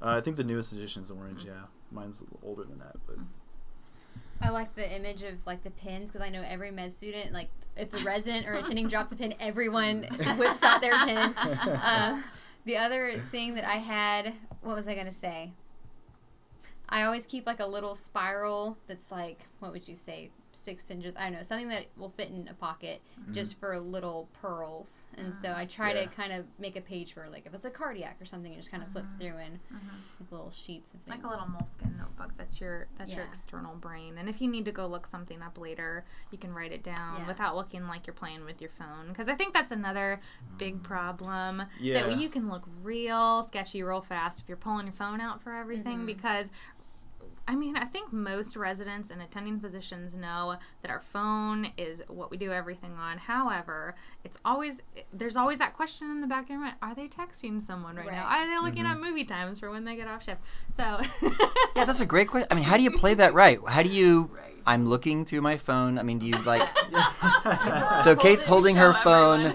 Uh, 0.01 0.15
I 0.17 0.21
think 0.21 0.37
the 0.37 0.43
newest 0.43 0.71
edition 0.71 1.01
is 1.01 1.09
orange. 1.09 1.45
Yeah, 1.45 1.63
mine's 1.91 2.21
a 2.21 2.25
little 2.25 2.39
older 2.43 2.63
than 2.63 2.79
that, 2.79 2.95
but. 3.07 3.17
I 4.41 4.49
like 4.49 4.75
the 4.75 4.95
image 4.95 5.23
of 5.23 5.45
like 5.47 5.63
the 5.63 5.71
pins 5.71 6.11
because 6.11 6.25
I 6.25 6.29
know 6.29 6.43
every 6.45 6.69
med 6.69 6.93
student, 6.93 7.31
like 7.31 7.49
if 7.77 7.93
a 7.93 8.03
resident 8.03 8.47
or 8.47 8.53
attending 8.53 8.87
drops 8.87 9.11
a 9.11 9.15
pin, 9.15 9.33
everyone 9.39 10.03
whips 10.37 10.61
out 10.61 10.81
their 10.81 10.97
pin. 11.05 11.17
Uh, 11.17 12.21
the 12.65 12.77
other 12.77 13.21
thing 13.31 13.55
that 13.55 13.65
I 13.65 13.77
had, 13.77 14.33
what 14.61 14.75
was 14.75 14.87
I 14.87 14.95
gonna 14.95 15.13
say? 15.13 15.53
I 16.87 17.03
always 17.03 17.25
keep 17.25 17.45
like 17.47 17.59
a 17.59 17.65
little 17.65 17.95
spiral 17.95 18.77
that's 18.87 19.11
like, 19.11 19.47
what 19.59 19.71
would 19.71 19.87
you 19.87 19.95
say, 19.95 20.29
six 20.65 20.89
inches. 20.89 21.13
I 21.17 21.25
don't 21.25 21.33
know 21.33 21.43
something 21.43 21.69
that 21.69 21.85
will 21.95 22.09
fit 22.09 22.29
in 22.29 22.47
a 22.49 22.53
pocket 22.53 23.01
Mm-hmm. 23.21 23.33
just 23.33 23.59
for 23.59 23.79
little 23.79 24.27
pearls. 24.41 25.01
And 25.17 25.33
so 25.33 25.53
I 25.57 25.65
try 25.65 25.93
Yeah. 25.93 26.01
to 26.03 26.07
kind 26.07 26.33
of 26.33 26.45
make 26.59 26.75
a 26.75 26.81
page 26.81 27.13
for 27.13 27.27
like 27.29 27.45
if 27.45 27.53
it's 27.53 27.65
a 27.65 27.69
cardiac 27.69 28.17
or 28.21 28.25
something, 28.25 28.51
and 28.51 28.61
just 28.61 28.71
kind 28.71 28.83
of 28.83 28.89
flip 28.89 29.05
mm-hmm. 29.05 29.19
through 29.19 29.37
and 29.37 29.55
mm-hmm. 29.55 29.75
like 30.19 30.31
little 30.31 30.51
sheets 30.51 30.93
of 30.93 30.99
things. 31.01 31.09
like 31.09 31.23
a 31.23 31.29
little 31.29 31.47
moleskin 31.47 31.95
notebook. 31.97 32.31
That's 32.37 32.59
your 32.59 32.87
that's 32.97 33.13
your 33.13 33.23
external 33.23 33.75
brain. 33.75 34.17
And 34.17 34.27
if 34.27 34.41
you 34.41 34.49
need 34.49 34.65
to 34.65 34.71
go 34.71 34.85
look 34.87 35.07
something 35.07 35.41
up 35.41 35.57
later, 35.57 36.03
you 36.31 36.37
can 36.37 36.53
write 36.53 36.71
it 36.73 36.83
down 36.83 37.21
Yeah. 37.21 37.27
without 37.27 37.55
looking 37.55 37.87
like 37.87 38.05
you're 38.05 38.13
playing 38.13 38.43
with 38.43 38.59
your 38.61 38.71
phone. 38.71 39.07
Because 39.09 39.29
I 39.29 39.35
think 39.35 39.53
that's 39.53 39.71
another 39.71 40.19
big 40.57 40.79
mm. 40.79 40.83
problem. 40.83 41.63
Yeah. 41.79 42.07
That 42.07 42.19
you 42.19 42.29
can 42.29 42.49
look 42.49 42.67
real 42.83 43.43
sketchy 43.43 43.81
real 43.83 44.01
fast 44.01 44.41
if 44.41 44.47
you're 44.49 44.57
pulling 44.57 44.85
your 44.85 44.93
phone 44.93 45.21
out 45.21 45.41
for 45.41 45.53
everything. 45.53 45.97
Mm-hmm. 45.97 46.05
Because 46.05 46.49
I 47.47 47.55
mean, 47.55 47.77
I 47.77 47.85
think 47.85 48.11
most 48.11 48.55
residents 48.55 49.11
and 49.11 49.21
attending 49.21 49.59
physicians 49.59 50.15
know 50.15 50.55
that 50.81 50.89
our 50.89 50.99
phone 50.99 51.67
is 51.77 52.01
what 52.07 52.31
we 52.31 52.37
do 52.37 52.51
everything 52.51 52.93
on. 52.93 53.19
However, 53.19 53.95
it's 54.23 54.37
always 54.43 54.81
there's 55.13 55.35
always 55.35 55.59
that 55.59 55.75
question 55.75 56.09
in 56.09 56.21
the 56.21 56.27
back 56.27 56.45
of 56.45 56.49
your 56.49 56.59
mind: 56.59 56.75
Are 56.81 56.95
they 56.95 57.07
texting 57.07 57.61
someone 57.61 57.97
right, 57.97 58.07
now? 58.07 58.23
Are 58.23 58.49
they 58.49 58.57
looking 58.57 58.85
mm-hmm. 58.85 59.03
at 59.03 59.09
movie 59.09 59.25
times 59.25 59.59
for 59.59 59.69
when 59.69 59.85
they 59.85 59.95
get 59.95 60.07
off 60.07 60.23
shift? 60.23 60.41
So 60.69 60.99
Yeah, 61.75 61.85
that's 61.85 62.01
a 62.01 62.05
great 62.05 62.29
question. 62.29 62.47
I 62.49 62.55
mean, 62.55 62.63
how 62.63 62.77
do 62.77 62.83
you 62.83 62.91
play 62.91 63.13
that 63.13 63.33
right? 63.35 63.59
How 63.67 63.83
do 63.83 63.89
you? 63.89 64.31
I'm 64.67 64.87
looking 64.87 65.25
through 65.25 65.41
my 65.41 65.57
phone. 65.57 65.99
I 65.99 66.03
mean, 66.03 66.17
do 66.17 66.25
you 66.25 66.37
like? 66.41 66.67
so 67.99 68.15
Kate's 68.15 68.43
holding 68.43 68.75
her 68.75 68.93
phone 69.03 69.53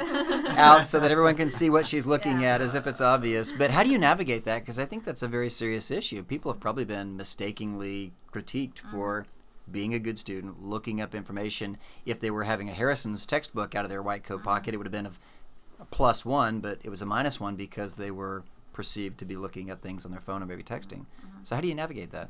out 0.52 0.86
so 0.86 1.00
that 1.00 1.10
everyone 1.10 1.36
can 1.36 1.50
see 1.50 1.70
what 1.70 1.86
she's 1.86 2.06
looking 2.06 2.44
at, 2.44 2.60
as 2.60 2.74
if 2.74 2.86
it's 2.86 3.00
obvious. 3.00 3.52
But 3.52 3.70
how 3.70 3.82
do 3.82 3.90
you 3.90 3.98
navigate 3.98 4.44
that? 4.44 4.60
Because 4.60 4.78
I 4.78 4.86
think 4.86 5.04
that's 5.04 5.22
a 5.22 5.28
very 5.28 5.48
serious 5.48 5.90
issue. 5.90 6.22
People 6.22 6.52
have 6.52 6.60
probably 6.60 6.84
been 6.84 7.16
mistakenly 7.16 8.12
critiqued 8.32 8.82
mm. 8.82 8.90
for 8.90 9.26
being 9.70 9.94
a 9.94 9.98
good 9.98 10.18
student, 10.18 10.62
looking 10.62 11.00
up 11.00 11.14
information. 11.14 11.78
If 12.04 12.20
they 12.20 12.30
were 12.30 12.44
having 12.44 12.68
a 12.68 12.72
Harrison's 12.72 13.24
textbook 13.26 13.74
out 13.74 13.84
of 13.84 13.90
their 13.90 14.02
white 14.02 14.24
coat 14.24 14.40
mm. 14.40 14.44
pocket, 14.44 14.74
it 14.74 14.76
would 14.76 14.86
have 14.86 14.92
been 14.92 15.06
a 15.06 15.84
plus 15.90 16.24
one, 16.24 16.60
but 16.60 16.78
it 16.84 16.90
was 16.90 17.02
a 17.02 17.06
minus 17.06 17.40
one 17.40 17.56
because 17.56 17.94
they 17.94 18.10
were 18.10 18.44
perceived 18.72 19.18
to 19.18 19.24
be 19.24 19.36
looking 19.36 19.70
up 19.70 19.82
things 19.82 20.04
on 20.04 20.12
their 20.12 20.20
phone 20.20 20.42
or 20.42 20.46
maybe 20.46 20.62
texting. 20.62 21.00
Mm-hmm. 21.00 21.44
So 21.44 21.54
how 21.54 21.60
do 21.60 21.68
you 21.68 21.74
navigate 21.74 22.10
that? 22.10 22.28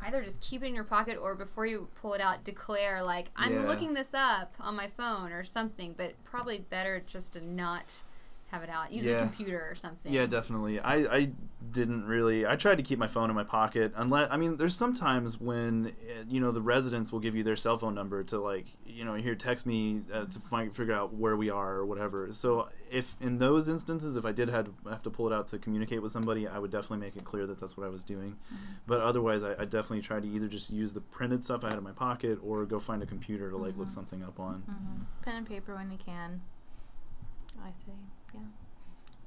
Either 0.00 0.22
just 0.22 0.40
keep 0.40 0.62
it 0.62 0.66
in 0.66 0.74
your 0.74 0.84
pocket 0.84 1.18
or 1.20 1.34
before 1.34 1.66
you 1.66 1.88
pull 2.00 2.14
it 2.14 2.20
out, 2.20 2.44
declare 2.44 3.02
like 3.02 3.30
I'm 3.36 3.54
Yeah. 3.54 3.66
looking 3.68 3.94
this 3.94 4.14
up 4.14 4.54
on 4.60 4.74
my 4.76 4.88
phone 4.88 5.32
or 5.32 5.44
something. 5.44 5.94
But 5.96 6.22
probably 6.24 6.58
better 6.58 7.00
just 7.06 7.32
to 7.34 7.40
not 7.44 8.02
have 8.50 8.62
it 8.62 8.70
out. 8.70 8.90
Use 8.90 9.06
a 9.06 9.16
computer 9.16 9.66
or 9.70 9.74
something. 9.74 10.10
Yeah, 10.10 10.24
definitely. 10.24 10.80
I, 10.80 10.94
I 10.96 11.30
didn't 11.70 12.06
really. 12.06 12.46
I 12.46 12.56
tried 12.56 12.76
to 12.76 12.82
keep 12.82 12.98
my 12.98 13.06
phone 13.06 13.28
in 13.28 13.36
my 13.36 13.44
pocket. 13.44 13.92
Unless 13.94 14.30
I 14.30 14.38
mean, 14.38 14.56
there's 14.56 14.74
sometimes 14.74 15.38
when 15.38 15.88
uh, 15.88 16.24
you 16.26 16.40
know 16.40 16.50
the 16.50 16.62
residents 16.62 17.12
will 17.12 17.20
give 17.20 17.36
you 17.36 17.42
their 17.42 17.56
cell 17.56 17.76
phone 17.76 17.94
number 17.94 18.24
to 18.24 18.38
like 18.38 18.66
you 18.86 19.04
know 19.04 19.14
here 19.14 19.34
text 19.34 19.66
me 19.66 20.00
uh, 20.12 20.24
to 20.24 20.40
find 20.40 20.74
figure 20.74 20.94
out 20.94 21.12
where 21.12 21.36
we 21.36 21.50
are 21.50 21.74
or 21.74 21.84
whatever. 21.84 22.32
So 22.32 22.68
if 22.90 23.16
in 23.20 23.38
those 23.38 23.68
instances, 23.68 24.16
if 24.16 24.24
I 24.24 24.32
did 24.32 24.48
had 24.48 24.70
have 24.88 25.02
to 25.02 25.10
pull 25.10 25.30
it 25.30 25.34
out 25.34 25.48
to 25.48 25.58
communicate 25.58 26.00
with 26.00 26.12
somebody, 26.12 26.48
I 26.48 26.58
would 26.58 26.70
definitely 26.70 26.98
make 26.98 27.16
it 27.16 27.24
clear 27.24 27.46
that 27.46 27.60
that's 27.60 27.76
what 27.76 27.84
I 27.84 27.90
was 27.90 28.02
doing. 28.02 28.36
But 28.86 29.00
otherwise, 29.00 29.44
I, 29.44 29.52
I 29.52 29.66
definitely 29.66 30.00
try 30.00 30.20
to 30.20 30.26
either 30.26 30.48
just 30.48 30.70
use 30.70 30.94
the 30.94 31.02
printed 31.02 31.44
stuff 31.44 31.64
I 31.64 31.68
had 31.68 31.76
in 31.76 31.84
my 31.84 31.92
pocket 31.92 32.38
or 32.42 32.64
go 32.64 32.78
find 32.78 33.02
a 33.02 33.06
computer 33.06 33.50
to 33.50 33.58
like 33.58 33.76
look 33.76 33.90
something 33.90 34.22
up 34.22 34.40
on. 34.40 35.06
pen 35.22 35.36
and 35.36 35.46
paper 35.46 35.74
when 35.74 35.90
you 35.90 35.98
can. 35.98 36.40
I 37.60 37.70
say, 37.84 37.92
yeah. 38.34 38.40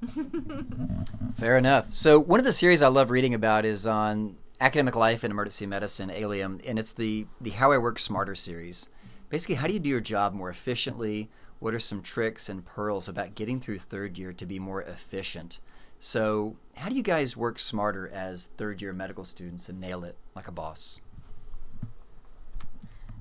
Fair 1.36 1.58
enough. 1.58 1.94
So 1.94 2.20
one 2.20 2.40
of 2.40 2.46
the 2.46 2.54
series 2.54 2.82
I 2.82 2.88
love 2.88 3.12
reading 3.12 3.34
about 3.34 3.66
is 3.66 3.86
on 3.86 4.38
academic 4.60 4.96
life 4.96 5.24
in 5.24 5.32
emergency 5.32 5.66
medicine, 5.66 6.10
ALiEM, 6.10 6.62
and 6.66 6.80
it's 6.80 6.92
the 6.92 7.28
the 7.40 7.52
How 7.52 7.72
I 7.72 7.78
Work 7.78 8.00
Smarter 8.00 8.36
series. 8.36 8.90
Basically, 9.30 9.56
how 9.56 9.68
do 9.68 9.74
you 9.74 9.80
do 9.80 9.90
your 9.90 10.02
job 10.02 10.34
more 10.34 10.50
efficiently? 10.50 11.30
What 11.60 11.74
are 11.74 11.80
some 11.80 12.02
tricks 12.02 12.50
and 12.50 12.66
pearls 12.66 13.08
about 13.08 13.36
getting 13.36 13.60
through 13.60 13.80
third 13.80 14.18
year 14.18 14.34
to 14.34 14.46
be 14.46 14.60
more 14.60 14.82
efficient? 14.82 15.60
So, 16.00 16.58
how 16.76 16.90
do 16.90 16.96
you 16.96 17.04
guys 17.04 17.38
work 17.38 17.60
smarter 17.60 18.10
as 18.10 18.48
third 18.58 18.82
year 18.82 18.92
medical 18.92 19.24
students 19.24 19.70
and 19.70 19.80
nail 19.80 20.04
it 20.04 20.18
like 20.36 20.48
a 20.48 20.52
boss? 20.52 21.00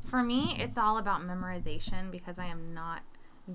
For 0.05 0.23
me, 0.23 0.57
it's 0.59 0.79
all 0.79 0.99
about 0.99 1.21
memorization 1.21 2.11
because 2.11 2.39
I 2.39 2.47
am 2.47 2.75
not 2.75 3.03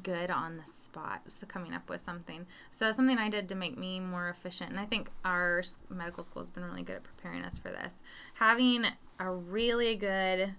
good 0.03 0.31
on 0.31 0.57
the 0.57 0.65
spot. 0.65 1.21
So 1.27 1.45
coming 1.45 1.73
up 1.73 1.89
with 1.89 2.01
something. 2.01 2.45
So 2.71 2.91
something 2.91 3.17
I 3.17 3.29
did 3.29 3.49
to 3.49 3.55
make 3.55 3.77
me 3.77 3.99
more 3.99 4.29
efficient, 4.29 4.71
and 4.71 4.79
I 4.79 4.85
think 4.85 5.09
our 5.23 5.63
medical 5.89 6.23
school 6.23 6.43
has 6.43 6.49
been 6.49 6.63
really 6.63 6.83
good 6.83 6.97
at 6.97 7.03
preparing 7.03 7.43
us 7.43 7.57
for 7.57 7.69
this. 7.69 8.01
Having 8.35 8.85
a 9.19 9.31
really 9.31 9.95
good 9.95 10.55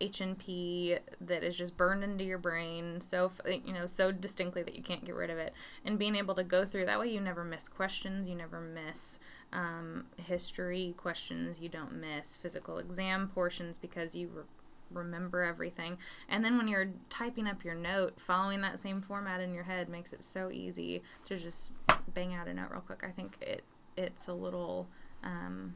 H&P 0.00 0.96
that 1.20 1.42
is 1.42 1.56
just 1.56 1.76
burned 1.76 2.02
into 2.04 2.24
your 2.24 2.38
brain 2.38 3.00
so 3.00 3.30
you 3.46 3.72
know 3.72 3.86
so 3.86 4.12
distinctly 4.12 4.62
that 4.62 4.74
you 4.76 4.82
can't 4.82 5.04
get 5.04 5.14
rid 5.14 5.30
of 5.30 5.38
it 5.38 5.52
and 5.84 5.98
being 5.98 6.14
able 6.14 6.34
to 6.34 6.44
go 6.44 6.64
through 6.64 6.86
that 6.86 6.98
way 6.98 7.08
you 7.08 7.20
never 7.20 7.44
miss 7.44 7.68
questions 7.68 8.28
you 8.28 8.34
never 8.34 8.60
miss 8.60 9.18
um, 9.52 10.06
history 10.16 10.94
questions 10.96 11.60
you 11.60 11.68
don't 11.68 11.92
miss 11.92 12.36
physical 12.36 12.78
exam 12.78 13.28
portions 13.34 13.78
because 13.78 14.14
you 14.14 14.28
re- 14.28 14.42
remember 14.90 15.42
everything. 15.42 15.98
And 16.28 16.44
then 16.44 16.56
when 16.56 16.68
you're 16.68 16.90
typing 17.08 17.46
up 17.46 17.64
your 17.64 17.74
note 17.74 18.20
following 18.20 18.60
that 18.62 18.78
same 18.78 19.00
format 19.00 19.40
in 19.40 19.54
your 19.54 19.64
head 19.64 19.88
makes 19.88 20.12
it 20.12 20.24
so 20.24 20.50
easy 20.50 21.02
to 21.26 21.38
just 21.38 21.72
bang 22.14 22.34
out 22.34 22.48
a 22.48 22.54
note 22.54 22.70
real 22.70 22.80
quick. 22.80 23.02
I 23.06 23.10
think 23.10 23.36
it 23.40 23.62
it's 23.96 24.28
a 24.28 24.32
little 24.32 24.88
um, 25.22 25.74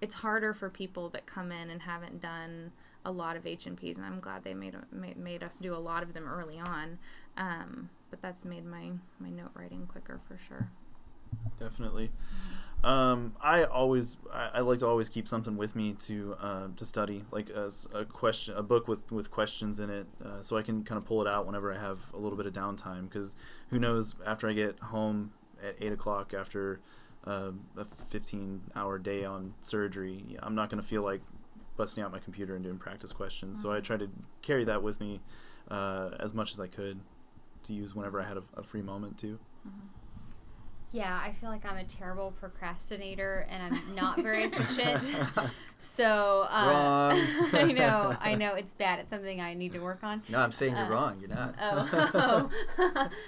it's 0.00 0.14
harder 0.14 0.54
for 0.54 0.68
people 0.70 1.08
that 1.10 1.26
come 1.26 1.50
in 1.50 1.70
and 1.70 1.82
haven't 1.82 2.20
done 2.20 2.72
a 3.06 3.10
lot 3.10 3.36
of 3.36 3.46
H&Ps 3.46 3.96
and 3.96 4.04
I'm 4.04 4.20
glad 4.20 4.44
they 4.44 4.54
made, 4.54 4.76
made 4.90 5.16
made 5.16 5.42
us 5.42 5.58
do 5.58 5.74
a 5.74 5.76
lot 5.76 6.02
of 6.02 6.14
them 6.14 6.26
early 6.26 6.58
on. 6.58 6.98
Um, 7.36 7.90
but 8.10 8.22
that's 8.22 8.44
made 8.44 8.64
my 8.64 8.92
my 9.18 9.30
note 9.30 9.50
writing 9.54 9.86
quicker 9.86 10.20
for 10.28 10.38
sure. 10.38 10.68
Definitely. 11.58 12.10
Um, 12.84 13.34
I 13.40 13.64
always 13.64 14.18
I, 14.30 14.50
I 14.54 14.60
like 14.60 14.80
to 14.80 14.86
always 14.86 15.08
keep 15.08 15.26
something 15.26 15.56
with 15.56 15.74
me 15.74 15.94
to 16.00 16.36
uh, 16.38 16.66
to 16.76 16.84
study, 16.84 17.24
like 17.30 17.48
a, 17.48 17.70
a 17.94 18.04
question, 18.04 18.54
a 18.56 18.62
book 18.62 18.86
with 18.88 19.10
with 19.10 19.30
questions 19.30 19.80
in 19.80 19.88
it, 19.88 20.06
uh, 20.22 20.42
so 20.42 20.58
I 20.58 20.62
can 20.62 20.84
kind 20.84 20.98
of 20.98 21.06
pull 21.06 21.22
it 21.22 21.26
out 21.26 21.46
whenever 21.46 21.72
I 21.72 21.78
have 21.78 21.98
a 22.12 22.18
little 22.18 22.36
bit 22.36 22.46
of 22.46 22.52
downtime. 22.52 23.08
Because 23.08 23.36
who 23.70 23.78
knows, 23.78 24.14
after 24.26 24.48
I 24.48 24.52
get 24.52 24.78
home 24.80 25.32
at 25.66 25.76
eight 25.80 25.92
o'clock 25.92 26.34
after 26.34 26.80
uh, 27.26 27.52
a 27.78 27.84
fifteen 28.08 28.60
hour 28.76 28.98
day 28.98 29.24
on 29.24 29.54
surgery, 29.62 30.36
I'm 30.42 30.54
not 30.54 30.68
going 30.68 30.82
to 30.82 30.86
feel 30.86 31.02
like 31.02 31.22
busting 31.78 32.04
out 32.04 32.12
my 32.12 32.18
computer 32.18 32.54
and 32.54 32.62
doing 32.62 32.78
practice 32.78 33.12
questions. 33.12 33.62
So 33.62 33.72
I 33.72 33.80
try 33.80 33.96
to 33.96 34.10
carry 34.42 34.64
that 34.64 34.82
with 34.82 35.00
me 35.00 35.20
uh, 35.70 36.10
as 36.20 36.34
much 36.34 36.52
as 36.52 36.60
I 36.60 36.66
could 36.66 37.00
to 37.62 37.72
use 37.72 37.94
whenever 37.94 38.20
I 38.20 38.28
had 38.28 38.36
a, 38.36 38.42
a 38.58 38.62
free 38.62 38.82
moment 38.82 39.16
to. 39.18 39.38
Yeah, 40.94 41.20
I 41.20 41.32
feel 41.32 41.50
like 41.50 41.68
I'm 41.68 41.76
a 41.76 41.82
terrible 41.84 42.30
procrastinator 42.38 43.48
and 43.50 43.74
I'm 43.74 43.94
not 43.96 44.22
very 44.22 44.44
efficient. 44.44 45.12
So 45.76 46.46
uh, 46.48 47.12
I 47.52 47.64
know, 47.70 48.16
I 48.18 48.34
know 48.36 48.54
it's 48.54 48.72
bad. 48.72 49.00
It's 49.00 49.10
something 49.10 49.38
I 49.42 49.52
need 49.52 49.72
to 49.74 49.80
work 49.80 50.02
on. 50.02 50.22
No, 50.30 50.38
I'm 50.38 50.52
saying 50.52 50.74
you're 50.74 50.86
Uh, 50.86 50.88
wrong. 50.90 51.18
You're 51.20 51.28
not. 51.28 51.54
Oh, 51.60 52.48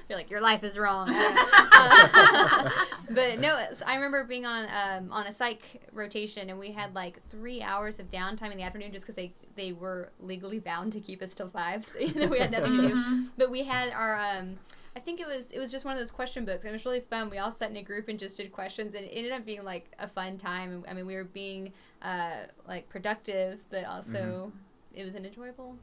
you're 0.09 0.17
like 0.17 0.31
your 0.31 0.41
life 0.41 0.65
is 0.65 0.79
wrong. 0.79 1.09
I 1.11 2.87
but 3.11 3.41
no, 3.41 3.59
I 3.87 3.97
remember 3.97 4.25
being 4.25 4.47
on 4.47 4.65
um, 4.71 5.13
on 5.13 5.27
a 5.27 5.33
psych 5.33 5.83
rotation, 5.93 6.49
and 6.49 6.59
we 6.59 6.71
had 6.73 6.95
like 6.95 7.21
three 7.29 7.61
hours 7.63 7.99
of 7.99 8.09
downtime 8.09 8.53
in 8.53 8.57
the 8.57 8.63
afternoon 8.63 8.91
just 8.93 9.05
because 9.05 9.17
they 9.17 9.33
they 9.55 9.73
were 9.73 10.11
legally 10.21 10.59
bound 10.61 10.93
to 10.95 11.01
keep 11.01 11.21
us 11.21 11.35
till 11.35 11.51
five, 11.51 11.85
so 11.85 11.99
you 11.99 12.15
know, 12.15 12.27
we 12.27 12.39
had 12.39 12.53
nothing 12.53 12.77
to 12.79 12.89
do. 12.89 13.27
But 13.37 13.51
we 13.51 13.65
had 13.65 13.91
our 13.93 14.19
um, 14.19 14.59
I 14.97 14.99
think 14.99 15.21
it 15.21 15.26
was 15.26 15.50
it 15.50 15.59
was 15.59 15.71
just 15.71 15.85
one 15.85 15.93
of 15.93 16.00
those 16.00 16.11
question 16.11 16.47
books, 16.47 16.65
and 16.65 16.71
it 16.71 16.73
was 16.73 16.87
really 16.87 17.00
fun. 17.00 17.29
We 17.29 17.37
all 17.37 17.53
sat 17.53 17.69
in 17.69 17.76
a 17.76 17.83
group 17.83 18.09
and 18.09 18.19
just 18.19 18.38
did 18.38 18.50
questions, 18.50 18.95
and 18.95 19.05
it 19.05 19.11
ended 19.11 19.31
up 19.31 19.45
being 19.45 19.62
like 19.62 19.93
a 19.99 20.09
fun 20.09 20.38
time. 20.38 20.87
I 20.88 20.95
mean, 20.95 21.05
we 21.05 21.17
were 21.17 21.25
being 21.25 21.75
uh, 22.00 22.47
like 22.67 22.88
productive, 22.88 23.61
but 23.69 23.85
also 23.85 24.50
it 24.95 25.05
was 25.05 25.15
an 25.15 25.26
enjoyable 25.26 25.76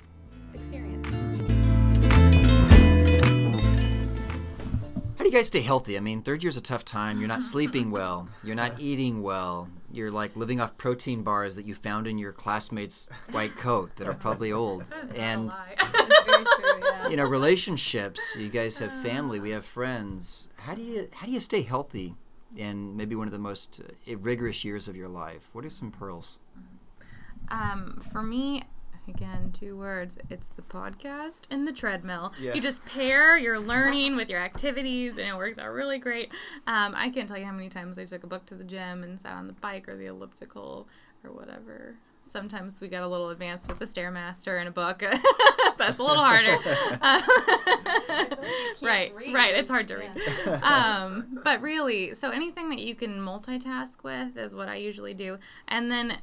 experience. 0.55 1.08
How 5.15 5.24
do 5.24 5.25
you 5.25 5.32
guys 5.32 5.46
stay 5.46 5.62
healthy? 5.62 5.96
I 5.96 6.00
mean, 6.00 6.24
third 6.24 6.41
year's 6.41 6.58
a 6.58 6.62
tough 6.62 6.84
time. 6.84 7.20
You're 7.20 7.27
not 7.27 7.43
sleeping 7.53 7.91
well. 7.91 8.27
You're 8.43 8.55
not 8.55 8.79
eating 8.79 9.22
well. 9.22 9.70
You're 9.93 10.12
like 10.12 10.35
living 10.35 10.59
off 10.59 10.75
protein 10.77 11.21
bars 11.21 11.55
that 11.55 11.65
you 11.65 11.75
found 11.75 12.07
in 12.07 12.17
your 12.17 12.33
classmate's 12.33 13.07
white 13.31 13.55
coat 13.55 13.95
that 13.97 14.07
are 14.07 14.13
probably 14.15 14.51
old. 14.51 14.91
And 15.15 15.51
true. 15.77 16.45
Yeah. 16.81 17.09
you 17.09 17.17
know, 17.17 17.25
relationships. 17.25 18.35
You 18.38 18.50
guys 18.50 18.79
have 18.79 18.91
family. 19.03 19.39
We 19.39 19.51
have 19.51 19.63
friends. 19.65 20.47
How 20.57 20.73
do 20.73 20.81
you 20.81 21.07
how 21.13 21.27
do 21.27 21.31
you 21.31 21.39
stay 21.39 21.62
healthy 21.62 22.15
in 22.57 22.97
maybe 22.97 23.15
one 23.15 23.27
of 23.27 23.31
the 23.31 23.39
most 23.39 23.81
uh, 23.81 24.17
rigorous 24.17 24.65
years 24.65 24.88
of 24.88 24.95
your 24.95 25.07
life? 25.07 25.50
What 25.53 25.63
are 25.63 25.69
some 25.69 25.91
pearls? 25.91 26.39
Um, 27.50 28.03
for 28.12 28.23
me, 28.23 28.63
again, 29.07 29.51
two 29.51 29.77
words. 29.77 30.17
It's 30.29 30.48
the 30.55 30.62
podcast 30.62 31.48
and 31.51 31.67
the 31.67 31.72
treadmill. 31.74 32.33
Yeah. 32.39 32.53
You 32.53 32.62
just 32.62 32.86
pair 32.86 33.38
your 33.38 33.60
learning 33.60 34.15
with 34.15 34.29
your 34.29 34.41
activities, 34.41 35.17
and 35.17 35.27
it 35.27 35.36
works 35.36 35.57
out 35.57 35.72
really 35.72 35.98
great. 36.00 36.31
Um, 36.67 36.93
I 36.95 37.10
can't 37.10 37.27
tell 37.27 37.38
you 37.38 37.45
how 37.45 37.51
many 37.51 37.69
times 37.69 37.98
I 37.98 38.05
took 38.05 38.24
a 38.24 38.27
book 38.27 38.45
to 38.48 38.55
the 38.55 38.63
gym 38.63 39.03
and 39.03 39.19
sat 39.19 39.33
on 39.33 39.48
the 39.48 39.53
bike 39.53 39.88
or 39.89 39.95
the 39.98 40.05
elliptical 40.05 40.88
or 41.24 41.31
whatever. 41.31 41.95
sometimes 42.25 42.79
we 42.81 42.88
got 42.88 43.03
a 43.03 43.07
little 43.07 43.29
advanced 43.29 43.67
with 43.69 43.79
the 43.79 43.86
stairmaster 43.86 44.57
and 44.60 44.67
a 44.67 44.72
book. 44.72 45.00
That's 45.77 46.00
a 46.00 46.03
little 46.03 46.24
harder. 46.24 46.57
Uh, 47.01 48.36
right, 48.81 49.13
read. 49.15 49.33
right. 49.33 49.55
It's 49.55 49.69
hard 49.69 49.88
to 49.89 49.95
read. 49.95 50.12
Um, 50.62 51.39
but 51.43 51.62
really, 51.62 52.13
so 52.13 52.29
anything 52.29 52.69
that 52.69 52.79
you 52.79 52.95
can 52.95 53.19
multitask 53.19 54.03
with 54.03 54.38
is 54.38 54.53
what 54.55 54.67
I 54.69 54.75
usually 54.75 55.13
do. 55.13 55.38
And 55.67 55.91
then 55.91 56.17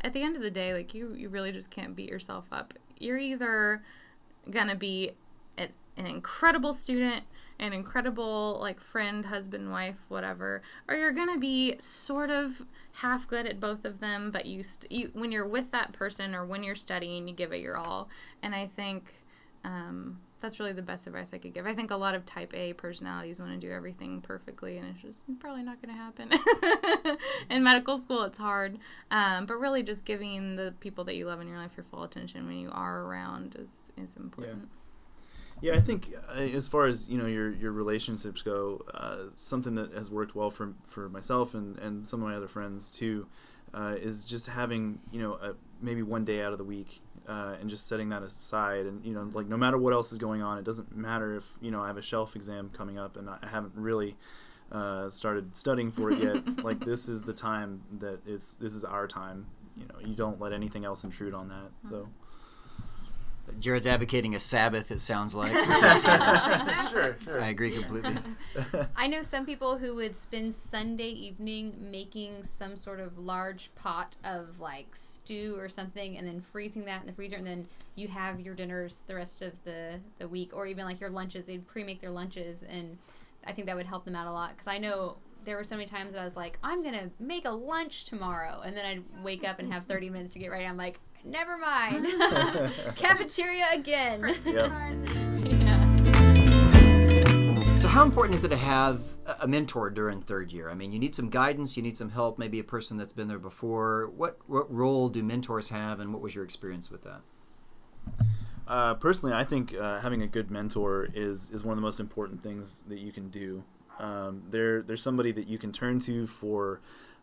at 0.00 0.12
the 0.12 0.22
end 0.22 0.36
of 0.36 0.42
the 0.42 0.50
day, 0.50 0.72
like 0.72 0.94
you, 0.94 1.14
you 1.14 1.28
really 1.28 1.52
just 1.52 1.70
can't 1.70 1.96
beat 1.96 2.08
yourself 2.08 2.44
up. 2.52 2.74
You're 2.98 3.18
either 3.18 3.82
gonna 4.50 4.76
be 4.76 5.12
an, 5.58 5.70
incredible 5.96 6.74
student 6.74 7.24
an 7.58 7.72
incredible 7.72 8.58
like 8.60 8.78
friend 8.78 9.24
husband 9.24 9.70
wife 9.70 9.96
whatever 10.08 10.60
or 10.88 10.94
you're 10.94 11.12
gonna 11.12 11.38
be 11.38 11.74
sort 11.80 12.30
of 12.30 12.66
half 12.92 13.26
good 13.26 13.46
at 13.46 13.58
both 13.58 13.84
of 13.86 13.98
them 13.98 14.30
but 14.30 14.44
you, 14.44 14.62
st- 14.62 14.92
you 14.92 15.10
when 15.14 15.32
you're 15.32 15.48
with 15.48 15.70
that 15.70 15.92
person 15.94 16.34
or 16.34 16.44
when 16.44 16.62
you're 16.62 16.76
studying 16.76 17.26
you 17.26 17.34
give 17.34 17.52
it 17.52 17.60
your 17.60 17.78
all 17.78 18.10
and 18.42 18.54
i 18.54 18.68
think 18.76 19.14
um, 19.64 20.20
that's 20.46 20.60
really 20.60 20.72
the 20.72 20.80
best 20.80 21.08
advice 21.08 21.30
i 21.32 21.38
could 21.38 21.52
give. 21.52 21.66
I 21.66 21.74
think 21.74 21.90
a 21.90 21.96
lot 21.96 22.14
of 22.14 22.24
type 22.24 22.54
a 22.54 22.72
personalities 22.72 23.40
want 23.40 23.52
to 23.52 23.66
do 23.66 23.72
everything 23.72 24.20
perfectly 24.20 24.78
and 24.78 24.88
it's 24.88 25.02
just 25.02 25.24
probably 25.40 25.64
not 25.64 25.82
going 25.82 25.92
to 25.92 26.00
happen. 26.00 27.18
In 27.50 27.64
medical 27.64 27.98
school 27.98 28.22
it's 28.22 28.38
hard 28.38 28.78
um, 29.10 29.46
but 29.46 29.54
really 29.54 29.82
just 29.82 30.04
giving 30.04 30.54
the 30.54 30.72
people 30.78 31.02
that 31.04 31.16
you 31.16 31.26
love 31.26 31.40
in 31.40 31.48
your 31.48 31.58
life 31.58 31.72
your 31.76 31.84
full 31.90 32.04
attention 32.04 32.46
when 32.46 32.58
you 32.58 32.70
are 32.70 33.02
around 33.02 33.56
is, 33.58 33.90
is 33.96 34.16
important. 34.16 34.68
Yeah, 35.60 35.74
I 35.74 35.80
think 35.80 36.14
uh, 36.28 36.40
as 36.40 36.68
far 36.68 36.86
as 36.86 37.08
you 37.08 37.16
know 37.16 37.26
your 37.26 37.50
your 37.50 37.72
relationships 37.72 38.42
go, 38.42 38.84
uh, 38.92 39.30
something 39.32 39.74
that 39.76 39.92
has 39.94 40.10
worked 40.10 40.36
well 40.36 40.50
for 40.50 40.74
for 40.84 41.08
myself 41.08 41.54
and 41.54 41.78
and 41.78 42.06
some 42.06 42.22
of 42.22 42.28
my 42.28 42.36
other 42.36 42.46
friends 42.46 42.90
too, 42.90 43.26
uh, 43.72 43.94
is 43.98 44.24
just 44.24 44.48
having 44.48 45.00
you 45.10 45.20
know 45.20 45.32
a, 45.34 45.54
maybe 45.80 46.02
one 46.02 46.26
day 46.26 46.42
out 46.42 46.52
of 46.52 46.58
the 46.58 46.64
week 46.64 47.00
uh, 47.28 47.56
and 47.60 47.68
just 47.68 47.86
setting 47.86 48.08
that 48.10 48.22
aside 48.22 48.86
and 48.86 49.04
you 49.04 49.12
know 49.12 49.28
like 49.32 49.46
no 49.46 49.56
matter 49.56 49.78
what 49.78 49.92
else 49.92 50.12
is 50.12 50.18
going 50.18 50.42
on, 50.42 50.58
it 50.58 50.64
doesn't 50.64 50.96
matter 50.96 51.36
if 51.36 51.58
you 51.60 51.70
know 51.70 51.82
I 51.82 51.86
have 51.86 51.96
a 51.96 52.02
shelf 52.02 52.36
exam 52.36 52.70
coming 52.70 52.98
up 52.98 53.16
and 53.16 53.28
I 53.28 53.38
haven't 53.50 53.72
really. 53.74 54.16
Uh, 54.72 55.08
started 55.08 55.56
studying 55.56 55.92
for 55.92 56.10
it 56.10 56.18
yet? 56.18 56.64
like 56.64 56.80
this 56.80 57.08
is 57.08 57.22
the 57.22 57.32
time 57.32 57.82
that 58.00 58.18
it's 58.26 58.56
this 58.56 58.74
is 58.74 58.84
our 58.84 59.06
time. 59.06 59.46
You 59.76 59.86
know, 59.86 59.94
you 60.04 60.16
don't 60.16 60.40
let 60.40 60.52
anything 60.52 60.84
else 60.84 61.04
intrude 61.04 61.34
on 61.34 61.46
that. 61.50 61.70
So 61.88 62.08
Jared's 63.60 63.86
advocating 63.86 64.34
a 64.34 64.40
Sabbath. 64.40 64.90
It 64.90 65.00
sounds 65.00 65.34
like. 65.34 65.52
Which 65.54 65.82
is, 65.82 66.06
uh, 66.06 66.88
sure, 66.90 67.16
sure. 67.22 67.40
I 67.40 67.48
agree 67.48 67.72
completely. 67.72 68.18
I 68.96 69.06
know 69.06 69.22
some 69.22 69.46
people 69.46 69.78
who 69.78 69.94
would 69.96 70.16
spend 70.16 70.54
Sunday 70.54 71.08
evening 71.08 71.74
making 71.90 72.42
some 72.42 72.76
sort 72.76 73.00
of 73.00 73.18
large 73.18 73.74
pot 73.74 74.16
of 74.24 74.60
like 74.60 74.94
stew 74.94 75.56
or 75.58 75.68
something 75.68 76.16
and 76.16 76.26
then 76.26 76.40
freezing 76.40 76.84
that 76.84 77.00
in 77.02 77.06
the 77.06 77.12
freezer 77.12 77.36
and 77.36 77.46
then 77.46 77.66
you 77.94 78.08
have 78.08 78.40
your 78.40 78.54
dinners 78.54 79.02
the 79.06 79.14
rest 79.14 79.42
of 79.42 79.52
the, 79.64 80.00
the 80.18 80.28
week 80.28 80.50
or 80.54 80.66
even 80.66 80.84
like 80.84 81.00
your 81.00 81.10
lunches. 81.10 81.46
They'd 81.46 81.66
pre 81.66 81.84
make 81.84 82.00
their 82.00 82.10
lunches 82.10 82.62
and 82.68 82.98
I 83.46 83.52
think 83.52 83.66
that 83.66 83.76
would 83.76 83.86
help 83.86 84.04
them 84.04 84.16
out 84.16 84.26
a 84.26 84.32
lot 84.32 84.50
because 84.50 84.66
I 84.66 84.78
know 84.78 85.16
there 85.46 85.56
were 85.56 85.64
so 85.64 85.76
many 85.76 85.86
times 85.86 86.14
I 86.14 86.24
was 86.24 86.36
like, 86.36 86.58
I'm 86.62 86.82
going 86.82 86.94
to 86.94 87.10
make 87.18 87.44
a 87.46 87.50
lunch 87.50 88.04
tomorrow. 88.04 88.60
And 88.64 88.76
then 88.76 88.84
I'd 88.84 89.22
wake 89.24 89.44
up 89.48 89.58
and 89.60 89.72
have 89.72 89.86
30 89.88 90.10
minutes 90.10 90.32
to 90.34 90.38
get 90.40 90.48
ready. 90.48 90.66
I'm 90.66 90.76
like, 90.76 90.98
never 91.24 91.56
mind. 91.56 92.04
Cafeteria 92.96 93.66
again. 93.72 94.34
Yep. 94.44 94.70
yeah. 95.54 95.96
So, 97.78 97.88
how 97.88 98.02
important 98.04 98.34
is 98.34 98.42
it 98.42 98.48
to 98.48 98.56
have 98.56 99.00
a- 99.26 99.36
a 99.42 99.46
mentor 99.46 99.90
during 99.90 100.20
third 100.22 100.50
year? 100.50 100.68
I 100.70 100.74
mean, 100.74 100.92
you 100.92 100.98
need 100.98 101.14
some 101.14 101.28
guidance, 101.28 101.76
you 101.76 101.82
need 101.82 101.96
some 101.96 102.10
help, 102.10 102.38
maybe 102.38 102.58
a 102.58 102.64
person 102.64 102.96
that's 102.96 103.12
been 103.12 103.28
there 103.28 103.38
before. 103.38 104.10
What 104.16 104.38
what 104.46 104.72
role 104.72 105.08
do 105.10 105.22
mentors 105.22 105.68
have, 105.68 106.00
and 106.00 106.12
what 106.12 106.22
was 106.22 106.34
your 106.34 106.42
experience 106.42 106.90
with 106.90 107.04
that? 107.04 107.20
Uh, 108.66 108.94
personally, 108.94 109.34
I 109.34 109.44
think 109.44 109.74
uh, 109.74 110.00
having 110.00 110.22
a 110.22 110.26
good 110.26 110.50
mentor 110.50 111.06
is 111.14 111.50
is 111.50 111.62
one 111.64 111.72
of 111.72 111.76
the 111.76 111.82
most 111.82 112.00
important 112.00 112.42
things 112.42 112.82
that 112.88 112.98
you 112.98 113.12
can 113.12 113.28
do. 113.28 113.62
Um, 113.98 114.42
there, 114.50 114.82
there's 114.82 115.02
somebody 115.02 115.32
that 115.32 115.46
you 115.46 115.58
can 115.58 115.72
turn 115.72 115.98
to 116.00 116.26
for 116.26 116.80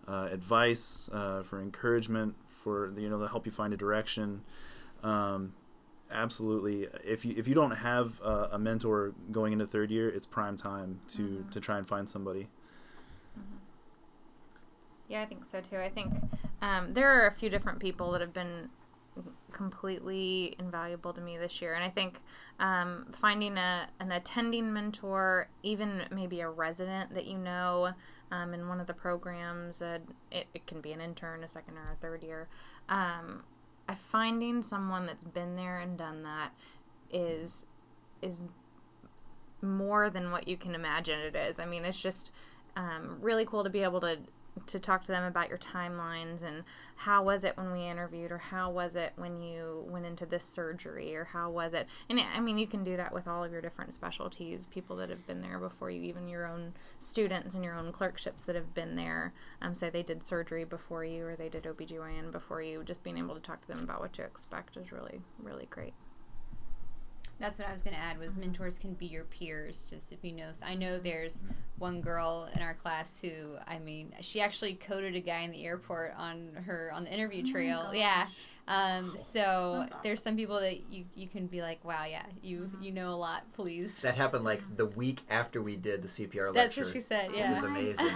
uh, 0.08 0.30
advice, 0.32 1.10
uh, 1.13 1.44
for 1.44 1.62
encouragement, 1.62 2.36
for 2.48 2.92
you 2.98 3.09
know 3.09 3.20
to 3.20 3.27
help 3.27 3.46
you 3.46 3.51
find 3.51 3.74
a 3.74 3.77
direction. 3.77 4.42
Um, 5.03 5.53
absolutely, 6.12 6.88
if 7.03 7.25
you 7.25 7.36
if 7.38 7.48
you 7.48 7.53
don't 7.53 7.72
have 7.72 8.20
a, 8.22 8.50
a 8.53 8.59
mentor 8.59 9.14
going 9.31 9.53
into 9.53 9.68
third 9.68 9.92
year, 9.92 10.09
it's 10.09 10.25
prime 10.25 10.57
time 10.57 11.00
to 11.09 11.46
to 11.51 11.59
try 11.59 11.77
and 11.77 11.88
find 11.88 12.07
somebody. 12.07 12.48
Yeah, 15.07 15.22
I 15.22 15.25
think 15.25 15.46
so 15.46 15.62
too. 15.62 15.77
I 15.77 15.90
think 15.90 16.14
um, 16.62 16.94
there 16.94 17.09
are 17.09 17.27
a 17.27 17.31
few 17.31 17.50
different 17.50 17.79
people 17.79 18.12
that 18.14 18.22
have 18.22 18.33
been 18.33 18.70
completely 19.52 20.56
invaluable 20.60 21.14
to 21.14 21.22
me 21.22 21.38
this 21.38 21.62
year, 21.62 21.74
and 21.76 21.84
I 21.84 21.90
think 21.90 22.22
um, 22.60 23.08
finding 23.14 23.58
a 23.58 23.88
an 24.00 24.12
attending 24.12 24.74
mentor, 24.74 25.50
even 25.62 26.04
maybe 26.12 26.42
a 26.42 26.50
resident 26.50 27.14
that 27.14 27.26
you 27.26 27.38
know 27.38 27.94
um, 28.32 28.54
in 28.54 28.68
one 28.68 28.80
of 28.80 28.88
the 28.88 28.94
programs, 28.94 29.82
uh, 29.82 30.00
it, 30.32 30.48
it 30.54 30.66
can 30.66 30.82
be 30.82 30.92
an 30.92 31.02
intern, 31.02 31.44
a 31.44 31.48
second 31.48 31.78
or 31.78 31.92
a 31.92 31.96
third 32.02 32.24
year. 32.24 32.48
Um, 32.90 33.44
finding 34.10 34.64
someone 34.64 35.06
that's 35.06 35.24
been 35.24 35.56
there 35.56 35.80
and 35.80 35.98
done 35.98 36.24
that 36.24 36.52
is 37.12 37.66
is 38.22 38.40
more 39.62 40.10
than 40.10 40.32
what 40.32 40.48
you 40.48 40.58
can 40.58 40.76
imagine 40.76 41.20
it 41.20 41.36
is. 41.36 41.60
I 41.60 41.66
mean, 41.66 41.86
it's 41.86 42.00
just 42.00 42.32
um, 42.76 43.18
really 43.22 43.46
cool 43.46 43.64
to 43.64 43.70
be 43.70 43.84
able 43.84 44.02
to 44.02 44.20
to 44.68 44.79
talk 44.79 45.03
to 45.03 45.11
them 45.11 45.24
about 45.24 45.50
your 45.50 45.57
timelines 45.57 46.44
and 46.44 46.63
how 46.96 47.24
was 47.24 47.44
it 47.44 47.57
when 47.57 47.72
we 47.72 47.87
interviewed 47.87 48.31
or 48.31 48.37
how 48.37 48.70
was 48.70 48.96
it 48.96 49.13
when 49.16 49.42
you 49.42 49.83
went 49.89 50.05
into 50.05 50.25
this 50.25 50.46
surgery 50.46 51.16
or 51.16 51.25
how 51.25 51.50
was 51.50 51.74
it? 51.74 51.87
And 52.09 52.20
i 52.20 52.39
mean 52.39 52.57
you 52.57 52.68
can 52.68 52.83
do 52.83 52.96
that 52.98 53.13
with 53.13 53.27
all 53.27 53.44
of 53.44 53.51
your 53.51 53.61
different 53.61 53.94
specialties 53.94 54.66
people 54.68 54.96
that 54.98 55.09
have 55.09 55.25
been 55.27 55.42
there 55.42 55.59
before 55.59 55.89
you 55.89 56.03
even 56.03 56.27
your 56.27 56.46
own 56.46 56.74
students 57.00 57.55
and 57.55 57.63
your 57.63 57.75
own 57.75 57.92
clerkships 57.92 58.44
that 58.44 58.55
have 58.55 58.74
been 58.74 58.96
there. 58.96 59.33
Um, 59.61 59.74
say 59.74 59.89
they 59.89 60.03
did 60.03 60.24
surgery 60.24 60.66
before 60.66 61.03
you 61.03 61.25
or 61.25 61.35
they 61.35 61.50
did 61.50 61.63
obgyn 61.63 62.31
before 62.31 62.61
you 62.61 62.83
just 62.83 63.03
being 63.03 63.18
able 63.18 63.35
to 63.35 63.42
talk 63.42 63.61
to 63.61 63.74
them 63.74 63.83
about 63.83 64.01
what 64.01 64.13
to 64.13 64.22
expect 64.22 64.77
is 64.77 64.92
really 64.92 65.22
really 65.42 65.68
great 65.70 65.94
That's 67.39 67.59
what 67.59 67.67
I 67.67 67.74
was 67.74 67.83
going 67.83 67.96
to 67.96 68.00
add 68.00 68.19
was 68.19 68.35
mentors 68.37 68.79
can 68.79 68.93
be 68.93 69.05
your 69.05 69.25
peers. 69.25 69.85
Just 69.89 70.11
if 70.11 70.19
you 70.24 70.31
know, 70.31 70.51
I 70.65 70.75
know 70.75 70.98
there's 71.00 71.43
one 71.77 72.00
girl 72.00 72.48
in 72.55 72.61
our 72.61 72.74
class 72.74 73.19
who, 73.22 73.55
I 73.67 73.79
mean, 73.79 74.13
she 74.22 74.39
actually 74.39 74.75
coded 74.75 75.15
a 75.15 75.19
guy 75.19 75.39
in 75.41 75.51
the 75.51 75.65
airport 75.65 76.13
on 76.17 76.50
her 76.65 76.91
on 76.93 77.03
the 77.03 77.13
interview 77.13 77.43
trail. 77.51 77.91
yeah. 77.93 78.27
Um, 78.65 79.17
so 79.33 79.87
there's 80.03 80.24
some 80.24 80.37
people 80.37 80.57
that 80.61 80.89
you 80.89 81.03
you 81.15 81.27
can 81.27 81.48
be 81.48 81.61
like, 81.61 81.83
wow, 81.83 82.05
yeah, 82.05 82.24
you 82.41 82.72
you 82.79 82.91
know 82.93 83.09
a 83.09 83.15
lot. 83.17 83.43
Please. 83.53 84.00
That 84.01 84.15
happened 84.15 84.46
like 84.46 84.61
the 84.77 84.85
week 84.85 85.19
after 85.29 85.61
we 85.61 85.75
did 85.75 86.01
the 86.01 86.07
CPR 86.07 86.53
That's 86.53 86.77
lecture. 86.77 86.83
what 86.85 86.93
she 86.93 87.01
said. 87.01 87.31
Yeah. 87.35 87.50
It 87.50 87.55
was 87.55 87.63
amazing. 87.63 88.07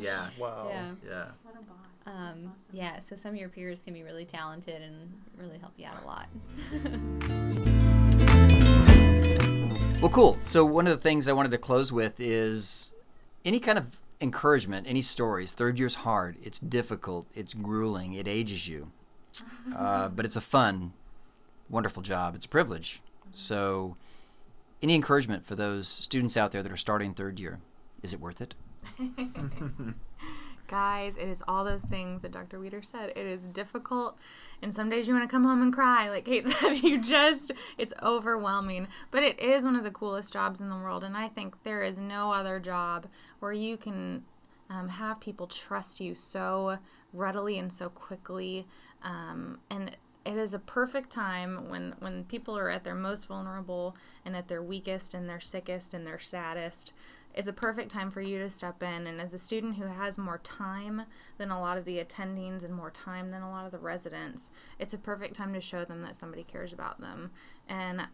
yeah, 0.00 0.30
Wow. 0.38 0.68
Yeah. 0.70 0.90
yeah. 1.06 1.24
what 1.42 1.54
a 1.54 1.62
boss 1.64 1.76
Um, 2.16 2.54
yeah. 2.72 2.98
So 3.00 3.14
some 3.14 3.32
of 3.32 3.36
your 3.36 3.50
peers 3.50 3.82
can 3.82 3.92
be 3.92 4.02
really 4.02 4.24
talented 4.24 4.80
and 4.80 5.12
really 5.36 5.58
help 5.58 5.72
you 5.76 5.84
out 5.84 6.02
a 6.02 6.06
lot. 6.06 6.28
Well, 10.00 10.10
cool. 10.10 10.38
So 10.40 10.64
one 10.64 10.86
of 10.86 10.96
the 10.96 11.02
things 11.02 11.28
I 11.28 11.34
wanted 11.34 11.50
to 11.50 11.58
close 11.58 11.92
with 11.92 12.20
is 12.20 12.90
any 13.44 13.60
kind 13.60 13.76
of 13.76 14.00
encouragement, 14.22 14.86
any 14.88 15.02
stories. 15.02 15.52
Third 15.52 15.78
year's 15.78 15.96
hard. 15.96 16.38
It's 16.42 16.58
difficult. 16.58 17.26
It's 17.34 17.52
grueling. 17.52 18.14
It 18.14 18.26
ages 18.26 18.66
you. 18.66 18.92
Uh, 19.76 20.08
but 20.08 20.24
it's 20.24 20.36
a 20.36 20.40
fun, 20.40 20.94
wonderful 21.68 22.02
job. 22.02 22.34
It's 22.34 22.46
a 22.46 22.48
privilege. 22.48 23.02
So, 23.34 23.96
any 24.82 24.94
encouragement 24.94 25.44
for 25.44 25.54
those 25.54 25.86
students 25.86 26.34
out 26.34 26.50
there 26.50 26.62
that 26.62 26.72
are 26.72 26.78
starting 26.78 27.12
third 27.12 27.38
year? 27.38 27.60
Is 28.02 28.14
it 28.14 28.20
worth 28.20 28.40
it? 28.40 28.54
Guys, 30.70 31.16
it 31.16 31.26
is 31.26 31.42
all 31.48 31.64
those 31.64 31.82
things 31.82 32.22
that 32.22 32.30
Dr. 32.30 32.60
Wieters 32.60 32.86
said. 32.86 33.10
It 33.16 33.26
is 33.26 33.42
difficult, 33.42 34.16
and 34.62 34.72
some 34.72 34.88
days 34.88 35.08
you 35.08 35.14
want 35.14 35.28
to 35.28 35.32
come 35.32 35.42
home 35.42 35.62
and 35.62 35.72
cry. 35.72 36.08
Like 36.08 36.26
Kate 36.26 36.46
said, 36.60 36.74
you 36.74 37.02
just, 37.02 37.50
it's 37.76 37.92
overwhelming. 38.04 38.86
But 39.10 39.24
it 39.24 39.40
is 39.40 39.64
one 39.64 39.74
of 39.74 39.82
the 39.82 39.90
coolest 39.90 40.32
jobs 40.32 40.60
in 40.60 40.68
the 40.68 40.76
world, 40.76 41.02
and 41.02 41.16
I 41.16 41.26
think 41.26 41.60
there 41.64 41.82
is 41.82 41.98
no 41.98 42.30
other 42.30 42.60
job 42.60 43.08
where 43.40 43.52
you 43.52 43.76
can 43.76 44.22
um, 44.70 44.88
have 44.88 45.18
people 45.18 45.48
trust 45.48 46.00
you 46.00 46.14
so 46.14 46.78
readily 47.12 47.58
and 47.58 47.72
so 47.72 47.88
quickly. 47.88 48.64
Um, 49.02 49.58
and 49.70 49.96
it 50.24 50.36
is 50.36 50.52
a 50.52 50.58
perfect 50.58 51.10
time 51.10 51.68
when 51.70 51.94
when 51.98 52.24
people 52.24 52.56
are 52.58 52.68
at 52.68 52.84
their 52.84 52.94
most 52.94 53.26
vulnerable 53.26 53.96
and 54.24 54.36
at 54.36 54.48
their 54.48 54.62
weakest 54.62 55.14
and 55.14 55.28
their 55.28 55.40
sickest 55.40 55.94
and 55.94 56.06
their 56.06 56.18
saddest. 56.18 56.92
It's 57.32 57.48
a 57.48 57.52
perfect 57.52 57.92
time 57.92 58.10
for 58.10 58.20
you 58.20 58.38
to 58.40 58.50
step 58.50 58.82
in. 58.82 59.06
And 59.06 59.20
as 59.20 59.32
a 59.34 59.38
student 59.38 59.76
who 59.76 59.84
has 59.84 60.18
more 60.18 60.38
time 60.38 61.02
than 61.38 61.52
a 61.52 61.60
lot 61.60 61.78
of 61.78 61.84
the 61.84 62.02
attendings 62.02 62.64
and 62.64 62.74
more 62.74 62.90
time 62.90 63.30
than 63.30 63.42
a 63.42 63.50
lot 63.50 63.66
of 63.66 63.70
the 63.70 63.78
residents 63.78 64.50
it's 64.80 64.94
a 64.94 64.98
perfect 64.98 65.36
time 65.36 65.54
to 65.54 65.60
show 65.60 65.84
them 65.84 66.02
that 66.02 66.16
somebody 66.16 66.42
cares 66.42 66.72
about 66.72 67.00
them. 67.00 67.30
And 67.68 68.08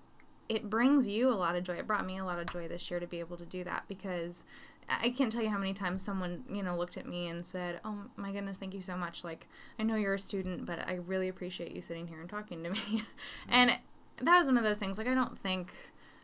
it 0.49 0.71
brings 0.71 1.09
you 1.09 1.29
a 1.29 1.35
lot 1.35 1.57
of 1.57 1.65
joy. 1.65 1.75
It 1.75 1.87
brought 1.87 2.07
me 2.07 2.19
a 2.19 2.25
lot 2.25 2.39
of 2.39 2.51
joy 2.51 2.69
this 2.69 2.91
year 2.91 3.01
to 3.01 3.07
be 3.07 3.21
able 3.21 3.37
to 3.37 3.47
do 3.47 3.65
that 3.65 3.85
because 3.89 4.45
I 4.89 5.11
can't 5.11 5.33
tell 5.33 5.43
you 5.43 5.51
how 5.51 5.59
many 5.59 5.75
times 5.75 6.03
someone, 6.03 6.45
you 6.49 6.63
know, 6.63 6.77
looked 6.77 6.97
at 6.97 7.07
me 7.07 7.29
and 7.29 7.45
said, 7.45 7.81
"Oh 7.85 8.05
my 8.17 8.33
goodness, 8.33 8.59
thank 8.59 8.75
you 8.75 8.83
so 8.83 8.97
much. 8.97 9.25
Like, 9.25 9.49
I 9.79 9.83
know 9.83 9.97
you're 9.97 10.15
a 10.15 10.19
student, 10.19 10.65
but 10.65 10.87
I 10.89 10.95
really 10.95 11.29
appreciate 11.29 11.73
you 11.73 11.83
sitting 11.83 12.07
here 12.07 12.21
and 12.21 12.31
talking 12.31 12.63
to 12.63 12.71
me." 12.71 13.03
and 13.49 13.73
that 14.19 14.39
was 14.39 14.47
one 14.47 14.57
of 14.57 14.65
those 14.65 14.79
things. 14.79 14.99
Like, 14.99 15.09
I 15.09 15.15
don't 15.15 15.37
think, 15.39 15.73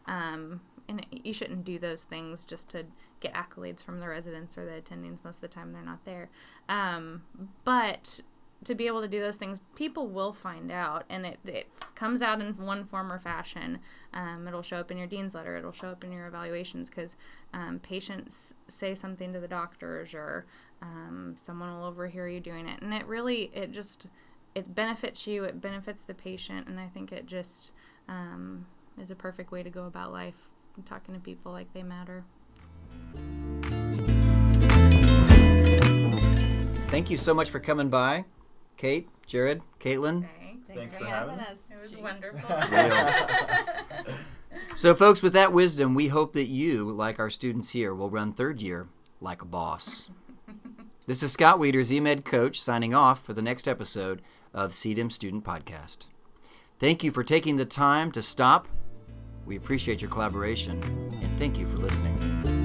um, 0.06 0.60
and 0.88 1.04
you 1.10 1.34
shouldn't 1.34 1.64
do 1.64 1.78
those 1.78 2.04
things 2.04 2.44
just 2.44 2.68
to 2.70 2.84
get 3.20 3.34
accolades 3.34 3.82
from 3.82 4.00
the 4.00 4.08
residents 4.08 4.56
or 4.56 4.64
the 4.64 4.80
attendings. 4.80 5.24
Most 5.24 5.36
of 5.36 5.42
the 5.42 5.48
time, 5.48 5.72
they're 5.72 5.82
not 5.82 6.04
there. 6.04 6.28
Um, 6.68 7.22
but 7.64 8.20
to 8.64 8.74
be 8.74 8.86
able 8.86 9.00
to 9.00 9.08
do 9.08 9.20
those 9.20 9.36
things, 9.36 9.60
people 9.74 10.06
will 10.08 10.32
find 10.32 10.70
out, 10.70 11.04
and 11.08 11.26
it, 11.26 11.38
it 11.44 11.68
comes 11.94 12.22
out 12.22 12.40
in 12.40 12.52
one 12.54 12.84
form 12.84 13.10
or 13.10 13.18
fashion. 13.18 13.78
Um, 14.12 14.46
it'll 14.46 14.62
show 14.62 14.76
up 14.76 14.90
in 14.90 14.98
your 14.98 15.06
dean's 15.06 15.34
letter. 15.34 15.56
It'll 15.56 15.72
show 15.72 15.88
up 15.88 16.04
in 16.04 16.12
your 16.12 16.26
evaluations 16.26 16.88
because 16.88 17.16
um, 17.52 17.80
patients 17.80 18.54
say 18.68 18.94
something 18.94 19.32
to 19.32 19.40
the 19.40 19.48
doctors, 19.48 20.14
or 20.14 20.46
um, 20.80 21.34
someone 21.36 21.72
will 21.72 21.84
overhear 21.84 22.28
you 22.28 22.40
doing 22.40 22.68
it, 22.68 22.82
and 22.82 22.94
it 22.94 23.06
really 23.06 23.50
it 23.54 23.72
just 23.72 24.06
it 24.54 24.74
benefits 24.74 25.26
you. 25.26 25.44
It 25.44 25.60
benefits 25.60 26.02
the 26.02 26.14
patient, 26.14 26.68
and 26.68 26.78
I 26.78 26.88
think 26.88 27.12
it 27.12 27.26
just 27.26 27.72
um, 28.08 28.66
is 29.00 29.10
a 29.10 29.16
perfect 29.16 29.50
way 29.50 29.62
to 29.62 29.70
go 29.70 29.86
about 29.86 30.12
life, 30.12 30.48
talking 30.84 31.14
to 31.14 31.20
people 31.20 31.52
like 31.52 31.72
they 31.72 31.82
matter. 31.82 32.24
Thank 36.88 37.10
you 37.10 37.16
so 37.16 37.32
much 37.32 37.48
for 37.48 37.58
coming 37.58 37.88
by. 37.88 38.26
Kate, 38.82 39.08
Jared, 39.28 39.62
Caitlin. 39.78 40.28
Thanks. 40.66 40.74
Thanks 40.74 40.96
for 40.96 41.04
having 41.04 41.38
us. 41.38 41.62
It 41.70 41.78
was 41.78 41.96
wonderful. 41.96 42.56
So, 44.74 44.94
folks, 44.94 45.22
with 45.22 45.34
that 45.34 45.52
wisdom, 45.52 45.94
we 45.94 46.08
hope 46.08 46.32
that 46.32 46.48
you, 46.48 46.90
like 46.90 47.18
our 47.18 47.28
students 47.28 47.70
here, 47.70 47.94
will 47.94 48.08
run 48.08 48.32
third 48.32 48.62
year 48.62 48.88
like 49.20 49.42
a 49.42 49.46
boss. 49.46 50.10
this 51.06 51.22
is 51.22 51.32
Scott 51.32 51.58
Wieters, 51.58 51.92
EMED 51.92 52.24
coach, 52.24 52.60
signing 52.60 52.94
off 52.94 53.22
for 53.22 53.34
the 53.34 53.42
next 53.42 53.68
episode 53.68 54.22
of 54.54 54.70
CDEM 54.70 55.12
Student 55.12 55.44
Podcast. 55.44 56.06
Thank 56.78 57.04
you 57.04 57.10
for 57.10 57.22
taking 57.22 57.56
the 57.56 57.66
time 57.66 58.12
to 58.12 58.22
stop. 58.22 58.66
We 59.44 59.56
appreciate 59.56 60.00
your 60.00 60.10
collaboration, 60.10 60.82
and 60.82 61.38
thank 61.38 61.58
you 61.58 61.66
for 61.66 61.76
listening. 61.76 62.61